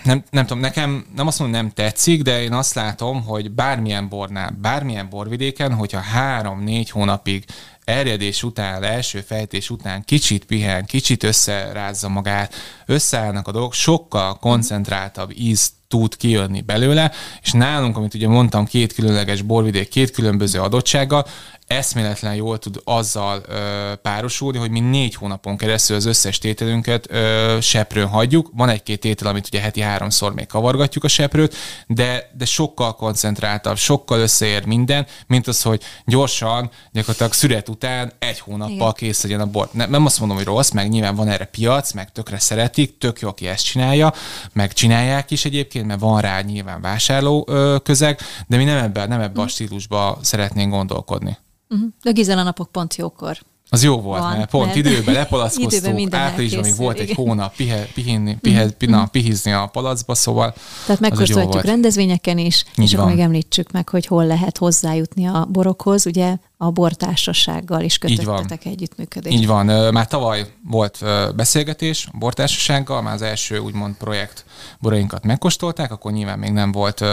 [0.05, 4.09] nem, nem tudom, nekem nem azt mondom, nem tetszik, de én azt látom, hogy bármilyen
[4.09, 7.45] bornál, bármilyen borvidéken, hogyha három-négy hónapig
[7.85, 12.55] erjedés után, első fejtés után kicsit pihen, kicsit összerázza magát,
[12.87, 17.12] összeállnak a dolgok, sokkal koncentráltabb íz tud kijönni belőle,
[17.43, 21.27] és nálunk, amit ugye mondtam, két különleges borvidék, két különböző adottsággal,
[21.73, 27.59] eszméletlen jól tud azzal ö, párosulni, hogy mi négy hónapon keresztül az összes tételünket ö,
[27.61, 28.51] seprőn hagyjuk.
[28.55, 31.55] Van egy-két tétel, amit ugye heti háromszor még kavargatjuk a seprőt,
[31.87, 38.39] de, de sokkal koncentráltabb, sokkal összeér minden, mint az, hogy gyorsan, gyakorlatilag szüret után egy
[38.39, 38.93] hónappal Igen.
[38.93, 39.68] kész legyen a bor.
[39.73, 43.20] Nem, nem azt mondom, hogy rossz, meg nyilván van erre piac, meg tökre szeretik, tök
[43.20, 44.12] jó, aki ezt csinálja,
[44.53, 49.09] meg csinálják is egyébként, mert van rá nyilván vásárló ö, közeg, de mi nem ebben,
[49.09, 51.39] nem ebben a stílusba szeretnénk gondolkodni.
[51.73, 51.89] Uh-huh.
[52.03, 53.39] De Gizela napok pont jókor.
[53.68, 57.87] Az jó volt, Van, mert pont mert időben lepalackoztunk, áprilisban még volt egy hónap pihe,
[57.95, 60.55] pihinni, pihe, pina, pihizni a palacba, szóval
[60.87, 63.01] Tehát megkóstolhatjuk rendezvényeken is, Így és van.
[63.01, 66.07] akkor még említsük meg, hogy hol lehet hozzájutni a borokhoz.
[66.07, 69.37] Ugye a bortársasággal is kötöttetek együttműködést.
[69.37, 69.93] Így van.
[69.93, 71.05] Már tavaly volt
[71.37, 74.45] beszélgetés a bortársasággal, már az első úgymond projekt
[74.81, 77.05] borainkat megkóstolták, akkor nyilván még nem volt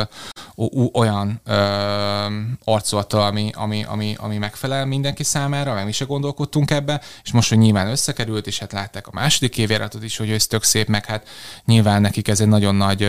[0.93, 1.41] olyan
[2.63, 7.49] arculattal, ami, ami, ami, ami megfelel mindenki számára, meg mi se gondolkodtunk ebbe, és most,
[7.49, 11.05] hogy nyilván összekerült, és hát látták a második évjáratot is, hogy ez tök szép, meg
[11.05, 11.27] hát
[11.65, 13.07] nyilván nekik ez egy nagyon nagy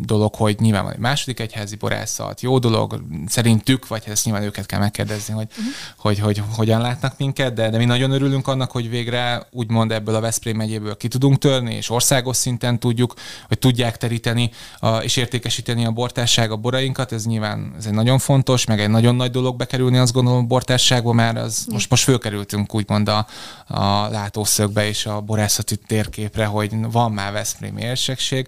[0.00, 4.42] dolog, hogy nyilván van egy második egyházi borászat, jó dolog, szerintük, vagy hát ezt nyilván
[4.42, 8.48] őket kell megkérdezni, hogy uh-huh hogy, hogy hogyan látnak minket, de, de mi nagyon örülünk
[8.48, 13.14] annak, hogy végre úgymond ebből a Veszprém megyéből ki tudunk törni, és országos szinten tudjuk,
[13.48, 17.12] hogy tudják teríteni a, és értékesíteni a bortárság a borainkat.
[17.12, 20.46] Ez nyilván ez egy nagyon fontos, meg egy nagyon nagy dolog bekerülni, azt gondolom, a
[20.46, 23.26] bortárságba, mert az, most, most fölkerültünk úgymond a,
[23.66, 28.46] a látószögbe és a borászati térképre, hogy van már Veszprém érsekség,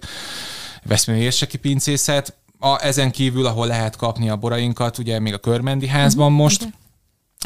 [0.83, 5.87] Veszprém érseki pincészet, a, ezen kívül, ahol lehet kapni a borainkat, ugye még a Körmendi
[5.87, 6.73] házban uh-huh, most, okay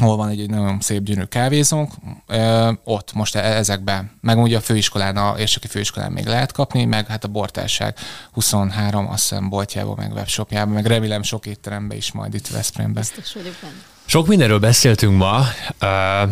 [0.00, 1.92] ahol van egy, egy nagyon szép gyönyörű kávézónk,
[2.26, 6.84] ö, ott most e, ezekben, meg ugye a főiskolán, a érseki főiskolán még lehet kapni,
[6.84, 7.98] meg hát a bortárság
[8.32, 13.02] 23, azt hiszem boltjában, meg webshopjában, meg remélem sok étteremben is majd itt Veszprémben.
[13.02, 13.82] Biztos vagyok benne.
[14.04, 15.46] Sok mindenről beszéltünk ma.
[15.80, 16.30] Uh,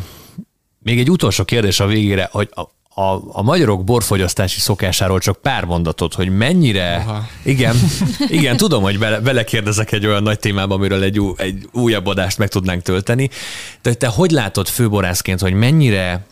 [0.78, 2.62] még egy utolsó kérdés a végére, hogy a,
[2.94, 6.94] a, a magyarok borfogyasztási szokásáról csak pár mondatot, hogy mennyire...
[6.94, 7.26] Aha.
[7.42, 7.76] Igen,
[8.28, 12.38] igen, tudom, hogy bele, belekérdezek egy olyan nagy témába, amiről egy, új, egy újabb adást
[12.38, 13.30] meg tudnánk tölteni,
[13.82, 16.26] de te hogy látod főborászként, hogy mennyire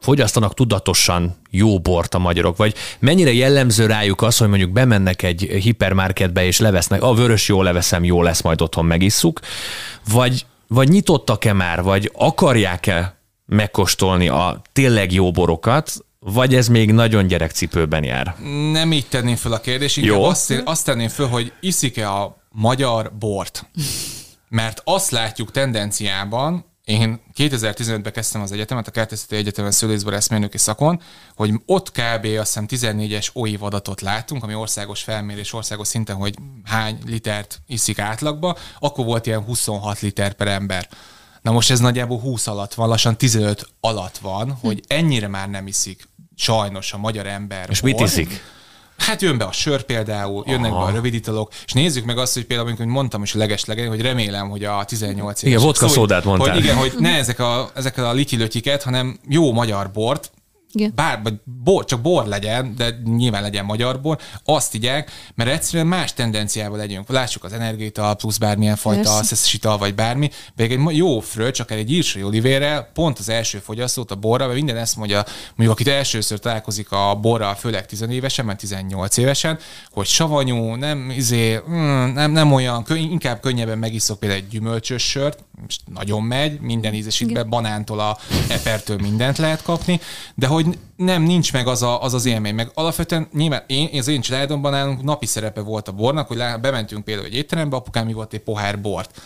[0.00, 5.40] fogyasztanak tudatosan jó bort a magyarok, vagy mennyire jellemző rájuk az, hogy mondjuk bemennek egy
[5.40, 9.40] hipermarketbe és levesznek, a vörös jó leveszem, jó lesz, majd otthon megisszuk,
[10.12, 13.15] vagy, vagy nyitottak-e már, vagy akarják-e
[13.46, 18.34] megkóstolni a tényleg jó borokat, vagy ez még nagyon gyerekcipőben jár?
[18.72, 20.24] Nem így tenném föl a kérdést, inkább Jó.
[20.24, 23.70] Azt, azt tenném föl, hogy iszik-e a magyar bort.
[24.48, 31.00] Mert azt látjuk tendenciában, én 2015-ben kezdtem az egyetemet, a Kertészeti Egyetemen szülészborászmérnöki szakon,
[31.34, 32.24] hogy ott kb.
[32.38, 36.34] azt hiszem 14-es OIV adatot látunk, ami országos felmérés, országos szinten, hogy
[36.64, 40.88] hány litert iszik átlagba, akkor volt ilyen 26 liter per ember.
[41.46, 45.66] Na most ez nagyjából 20 alatt van, lassan 15 alatt van, hogy ennyire már nem
[45.66, 47.66] iszik sajnos a magyar ember.
[47.70, 48.42] És mit iszik?
[48.96, 50.84] Hát jön be a sör például, jönnek Aha.
[50.84, 54.00] be a rövid italok, és nézzük meg azt, hogy például, amikor mondtam is legeslegén, hogy
[54.00, 55.52] remélem, hogy a 18 éves...
[55.52, 56.54] Igen, vodka szódát mondtál.
[56.54, 60.30] Hogy igen, hogy ne ezek a, ezek a lityilötyiket, hanem jó magyar bort,
[60.76, 60.92] igen.
[60.94, 65.86] Bár, vagy bor, csak bor legyen, de nyilván legyen magyar bor, azt igyek, mert egyszerűen
[65.86, 67.08] más tendenciával legyünk.
[67.08, 69.20] Lássuk az energiaital, plusz bármilyen fajta
[69.52, 74.10] ital, vagy bármi, még egy jó fröccs, csak egy írsai olivérrel, pont az első fogyasztót
[74.10, 75.24] a borra, mert minden ezt mondja,
[75.54, 79.58] mondjuk akit elsőször találkozik a borral, főleg 10 évesen, mert 18 évesen,
[79.90, 85.44] hogy savanyú, nem, izé, mm, nem, nem olyan, inkább könnyebben megiszok például egy gyümölcsös sört,
[85.62, 88.18] most nagyon megy, minden ízesítben, banántól a
[88.48, 90.00] epertől mindent lehet kapni,
[90.34, 90.65] de hogy
[90.96, 92.54] nem, nincs meg az, a, az az élmény.
[92.54, 97.04] Meg alapvetően nyilván én, az én családomban nálunk napi szerepe volt a bornak, hogy bementünk
[97.04, 99.20] például egy étterembe, apukám mi volt egy pohár bort.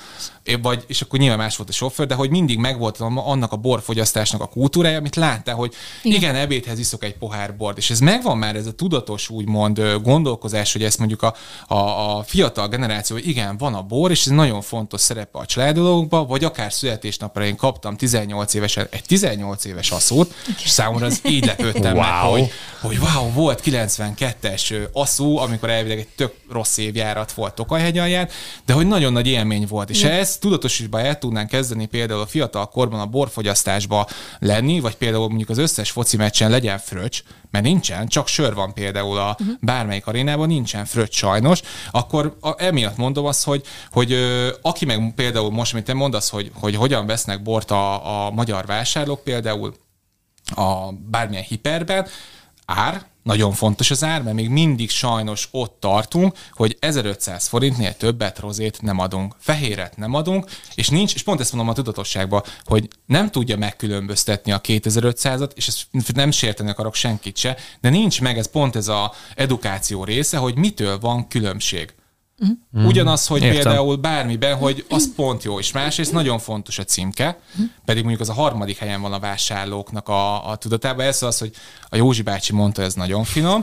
[0.62, 4.40] Vagy, és akkor nyilván más volt a sofőr, de hogy mindig megvolt annak a borfogyasztásnak
[4.40, 8.38] a kultúrája, amit látta, hogy igen, igen ebédhez iszok egy pohár bort, és ez megvan
[8.38, 11.34] már ez a tudatos úgymond gondolkozás, hogy ezt mondjuk a,
[11.66, 11.74] a,
[12.16, 16.26] a fiatal generáció, hogy igen, van a bor, és ez nagyon fontos szerepe a családolókban,
[16.26, 21.46] vagy akár születésnapra én kaptam 18 évesen egy 18 éves aszót, és számomra az így
[21.46, 22.02] lepődtem Wow.
[22.02, 22.50] meg, hogy,
[22.80, 28.28] hogy wow, volt 92-es ö, aszú, amikor elvileg egy tök rossz évjárat volt Tokajhegy alján,
[28.66, 29.90] de hogy nagyon nagy élmény volt.
[29.90, 34.06] És ha ezt tudatosítva el tudnánk kezdeni például a fiatal korban a borfogyasztásba
[34.38, 38.74] lenni, vagy például mondjuk az összes foci meccsen legyen fröccs, mert nincsen, csak sör van
[38.74, 41.60] például a bármelyik arénában, nincsen fröccs sajnos,
[41.90, 46.28] akkor a, emiatt mondom azt, hogy, hogy ö, aki meg például most, amit te mondasz,
[46.30, 49.74] hogy, hogy hogyan vesznek bort a, a magyar vásárlók például,
[50.54, 52.06] a bármilyen hiperben,
[52.64, 58.38] ár, nagyon fontos az ár, mert még mindig sajnos ott tartunk, hogy 1500 forintnél többet
[58.38, 62.88] rozét nem adunk, fehéret nem adunk, és nincs, és pont ezt mondom a tudatosságban, hogy
[63.06, 68.38] nem tudja megkülönböztetni a 2500-at, és ezt nem sérteni akarok senkit se, de nincs meg
[68.38, 71.94] ez pont ez a edukáció része, hogy mitől van különbség.
[72.72, 73.62] Ugyanaz, hogy Értem.
[73.62, 77.40] Például bármiben, hogy az pont jó, és másrészt nagyon fontos a címke,
[77.84, 81.06] pedig mondjuk az a harmadik helyen van a vásárlóknak a, a tudatában.
[81.06, 81.52] Ez az, hogy
[81.88, 83.62] a Józsi bácsi mondta, ez nagyon finom.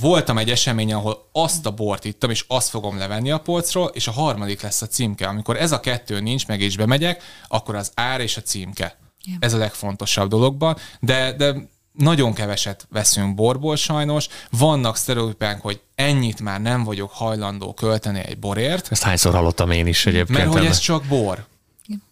[0.00, 4.08] Voltam egy eseményen, ahol azt a bort ittam, és azt fogom levenni a polcról, és
[4.08, 5.26] a harmadik lesz a címke.
[5.26, 8.98] Amikor ez a kettő nincs, meg és bemegyek, akkor az ár és a címke.
[9.24, 9.36] Ja.
[9.40, 11.54] Ez a legfontosabb dologban, de, de
[11.98, 14.28] nagyon keveset veszünk borból sajnos.
[14.50, 19.86] Vannak sztereotípánk, hogy ennyit már nem vagyok hajlandó költeni egy borért, Ezt hányszor hallottam én
[19.86, 20.38] is egyébként.
[20.38, 21.44] mert hogy ez csak bor.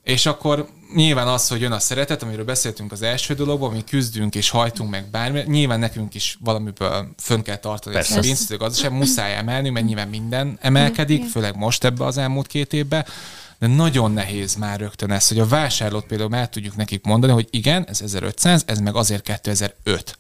[0.03, 4.35] És akkor nyilván az, hogy jön a szeretet, amiről beszéltünk az első dologban, mi küzdünk
[4.35, 8.29] és hajtunk meg bármi, nyilván nekünk is valamiből fönn kell tartani ezt a Persze.
[8.29, 13.07] pénztő gazdaság, muszáj emelni, mert nyilván minden emelkedik, főleg most ebbe az elmúlt két évben,
[13.63, 17.49] de nagyon nehéz már rögtön ez, hogy a vásárlót például el tudjuk nekik mondani, hogy
[17.51, 20.19] igen, ez 1500, ez meg azért 2005.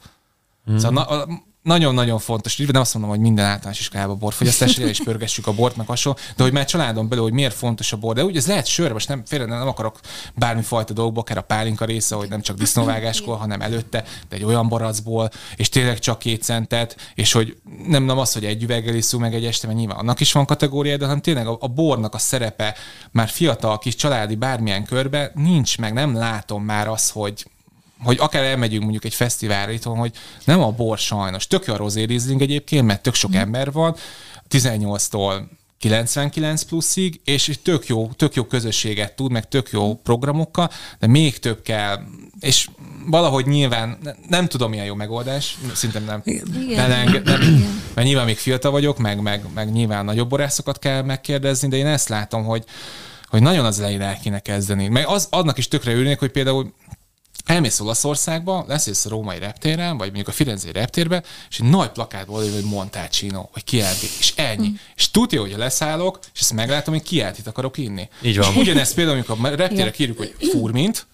[0.70, 0.76] Mm.
[0.76, 1.28] Szóval na, a,
[1.62, 5.86] nagyon-nagyon fontos, nem azt mondom, hogy minden általános iskolában borfogyasztás, és pörgessük a bort, meg
[5.86, 8.14] hasonló, de hogy már családon belül, hogy miért fontos a bor.
[8.14, 10.00] De úgy ez lehet sör, most nem, félre, nem akarok
[10.34, 14.68] bármifajta dolgokba, akár a pálinka része, hogy nem csak disznóvágáskor, hanem előtte, de egy olyan
[14.68, 17.56] baracból, és tényleg csak két centet, és hogy
[17.86, 20.46] nem, nem az, hogy egy üveggel iszunk meg egy este, mert nyilván annak is van
[20.46, 22.76] kategóriája, de hanem tényleg a, a bornak a szerepe
[23.10, 27.44] már fiatal, kis családi bármilyen körbe nincs meg, nem látom már az, hogy
[28.02, 30.12] hogy akár elmegyünk mondjuk egy fesztiválra itthon, hogy
[30.44, 31.46] nem a bor sajnos.
[31.46, 32.06] Tök jó a rozé
[32.38, 33.96] egyébként, mert tök sok ember van,
[34.50, 35.42] 18-tól
[35.82, 41.38] 99 pluszig, és tök jó, tök jó közösséget tud, meg tök jó programokkal, de még
[41.38, 41.98] több kell,
[42.40, 42.68] és
[43.06, 46.88] valahogy nyilván ne- nem tudom, milyen jó megoldás, szinte nem, Igen.
[46.88, 47.40] nem, nem, nem
[47.94, 51.86] mert nyilván még fiatal vagyok, meg, meg, meg nyilván nagyobb borászokat kell megkérdezni, de én
[51.86, 52.64] ezt látom, hogy,
[53.24, 54.88] hogy nagyon az elején el kéne kezdeni.
[54.88, 56.72] Meg az, annak is tökre örülnék, hogy például
[57.46, 62.44] elmész Olaszországba, leszélsz a római reptéren, vagy mondjuk a Firenzei reptérbe, és egy nagy plakátból
[62.44, 64.68] jön, hogy Montalcino, vagy kiálti, és ennyi.
[64.68, 64.74] Mm.
[64.96, 68.08] És tudja, hogy leszállok, és ezt meglátom, hogy kiáltit akarok inni.
[68.22, 68.50] Így van.
[68.50, 69.90] És ugyanezt például, amikor a reptérre Ja.
[69.90, 71.06] kírjuk, hogy furmint,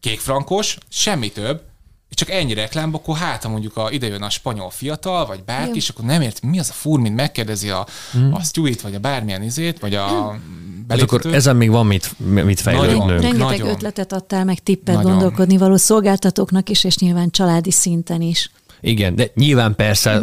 [0.00, 1.62] kékfrankos, semmi több,
[2.08, 5.44] és csak ennyi reklámba, akkor hát, ha mondjuk a, ide jön a spanyol fiatal, vagy
[5.44, 5.74] bárki, Ja.
[5.74, 7.86] és akkor nem ért, mi az a furmint, megkérdezi a,
[8.32, 10.36] a Stewie-t, vagy a bármilyen izét, vagy a
[10.88, 13.04] Hát akkor ezen még van mit, mit fejlődnünk.
[13.04, 13.20] Nagyon.
[13.20, 13.68] Rengeteg Nagyon.
[13.68, 15.10] ötletet adtál meg tippet Nagyon.
[15.10, 18.50] gondolkodni való szolgáltatóknak is, és nyilván családi szinten is.
[18.80, 20.22] Igen, de nyilván persze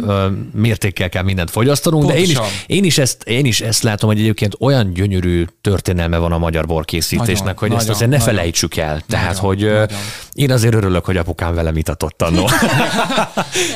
[0.52, 2.58] mértékkel kell mindent fogyasztanunk, de én is, Pontosan.
[2.66, 6.66] én, is ezt, én is ezt látom, hogy egyébként olyan gyönyörű történelme van a magyar
[6.66, 8.34] borkészítésnek, Nagyon, hogy ezt nagyon, azért ne nagyon.
[8.34, 9.00] felejtsük el.
[9.08, 9.88] Tehát, Nagyon, hogy nagyon.
[10.32, 12.48] én azért örülök, hogy apukám velem itatott annó.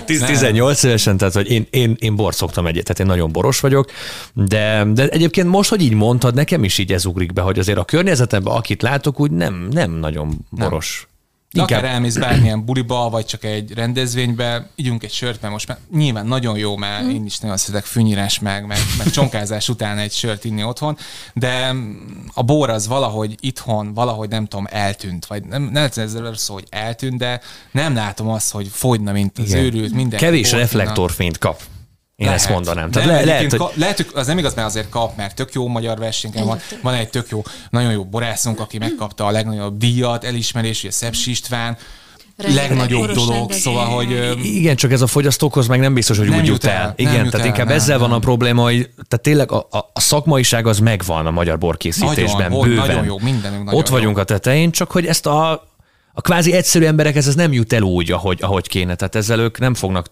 [0.06, 3.90] 10-18 évesen, tehát hogy én, én, én bort szoktam egyet, tehát én nagyon boros vagyok,
[4.32, 7.78] de, de egyébként most, hogy így mondtad, nekem is így ez ugrik be, hogy azért
[7.78, 11.08] a környezetemben, akit látok, úgy nem, nem nagyon boros.
[11.52, 15.78] De akár elmész bármilyen buliba, vagy csak egy rendezvénybe, ígyunk egy sört, mert most már
[15.92, 20.12] nyilván nagyon jó, mert én is nagyon szeretek fűnyírás, meg, meg, meg csonkázás után egy
[20.12, 20.96] sört inni otthon,
[21.34, 21.74] de
[22.34, 26.66] a bor az valahogy itthon, valahogy nem tudom, eltűnt, vagy nem, nem ezzel szó, hogy
[26.70, 27.40] eltűnt, de
[27.70, 29.64] nem látom azt, hogy fogyna, mint az Igen.
[29.64, 30.18] őrült, minden.
[30.18, 31.62] Kevés reflektorfényt kap.
[32.20, 32.90] Én ezt mondanám.
[32.90, 33.58] Tehát le, le, lehet, hogy...
[33.58, 36.58] ka, lehet, hogy az nem igaz, mert azért kap, mert tök jó magyar versenyeken van.
[36.82, 41.30] Van egy tök jó, nagyon jó borászunk, aki megkapta a legnagyobb díjat, elismerés, ugye Szepsi
[41.30, 41.76] István,
[42.36, 46.38] Rengeteg legnagyobb dolog, szóval, hogy Igen, csak ez a fogyasztókhoz meg nem biztos, hogy Nem
[46.38, 46.92] úgy jut el, el.
[46.96, 48.16] Igen, jut tehát el, inkább nem, ezzel van nem.
[48.16, 52.68] a probléma, hogy tehát tényleg a, a, a szakmaiság az megvan a magyar borkészítésben, Nagyon,
[52.68, 52.86] bőven.
[52.86, 54.22] nagyon jó, mindenünk nagyon Ott vagyunk jó.
[54.22, 55.50] a tetején, csak hogy ezt a,
[56.12, 58.94] a kvázi egyszerű emberekhez ez nem jut el úgy, ahogy, ahogy kéne.
[58.94, 60.06] Tehát ezzel ők nem fognak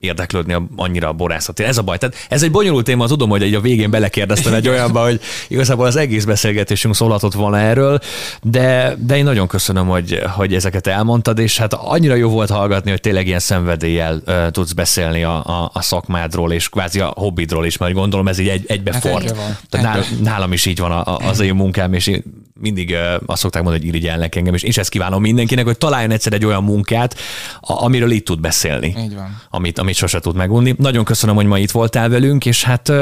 [0.00, 1.60] érdeklődni annyira a borászat.
[1.60, 1.98] Ez a baj.
[1.98, 5.86] Tehát ez egy bonyolult téma, tudom, hogy egy a végén belekérdeztem egy olyanba, hogy igazából
[5.86, 7.98] az egész beszélgetésünk szólhatott volna erről,
[8.42, 12.90] de, de én nagyon köszönöm, hogy, hogy ezeket elmondtad, és hát annyira jó volt hallgatni,
[12.90, 17.66] hogy tényleg ilyen szenvedéllyel uh, tudsz beszélni a, a, a szakmádról, és kvázi a hobbidról
[17.66, 19.22] is, mert gondolom ez így egy, egybefort.
[19.22, 19.56] egybe van.
[19.68, 20.30] Tehát nál, Egybe.
[20.30, 22.22] nálam is így van a, a, az én munkám, és én
[22.60, 26.10] mindig uh, azt szokták mondani, hogy irigyelnek engem, és én ezt kívánom mindenkinek, hogy találjon
[26.10, 27.16] egyszer egy olyan munkát,
[27.60, 28.94] a, amiről itt tud beszélni.
[28.98, 29.40] Így van.
[29.50, 30.74] Amit, amit sose tud megunni.
[30.78, 32.92] Nagyon köszönöm, hogy ma itt voltál velünk, és hát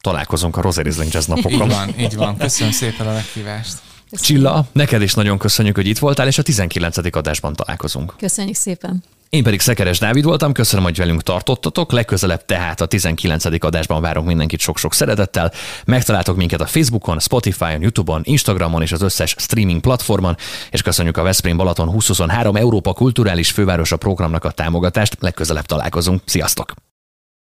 [0.00, 1.52] találkozunk a Rosary Sling Jazz napokon.
[1.52, 2.36] Így van, így van.
[2.36, 3.78] Köszönöm szépen a meghívást.
[4.10, 7.16] Csilla, neked is nagyon köszönjük, hogy itt voltál, és a 19.
[7.16, 8.14] adásban találkozunk.
[8.18, 9.02] Köszönjük szépen.
[9.34, 11.92] Én pedig Szekeres Dávid voltam, köszönöm, hogy velünk tartottatok.
[11.92, 13.44] Legközelebb tehát a 19.
[13.64, 15.52] adásban várunk mindenkit sok-sok szeretettel.
[15.86, 20.36] Megtaláltok minket a Facebookon, Spotify-on, YouTube-on, Instagramon és az összes streaming platformon,
[20.70, 25.16] és köszönjük a Veszprém Balaton 2023 Európa Kulturális Fővárosa programnak a támogatást.
[25.20, 26.22] Legközelebb találkozunk.
[26.24, 26.93] Sziasztok!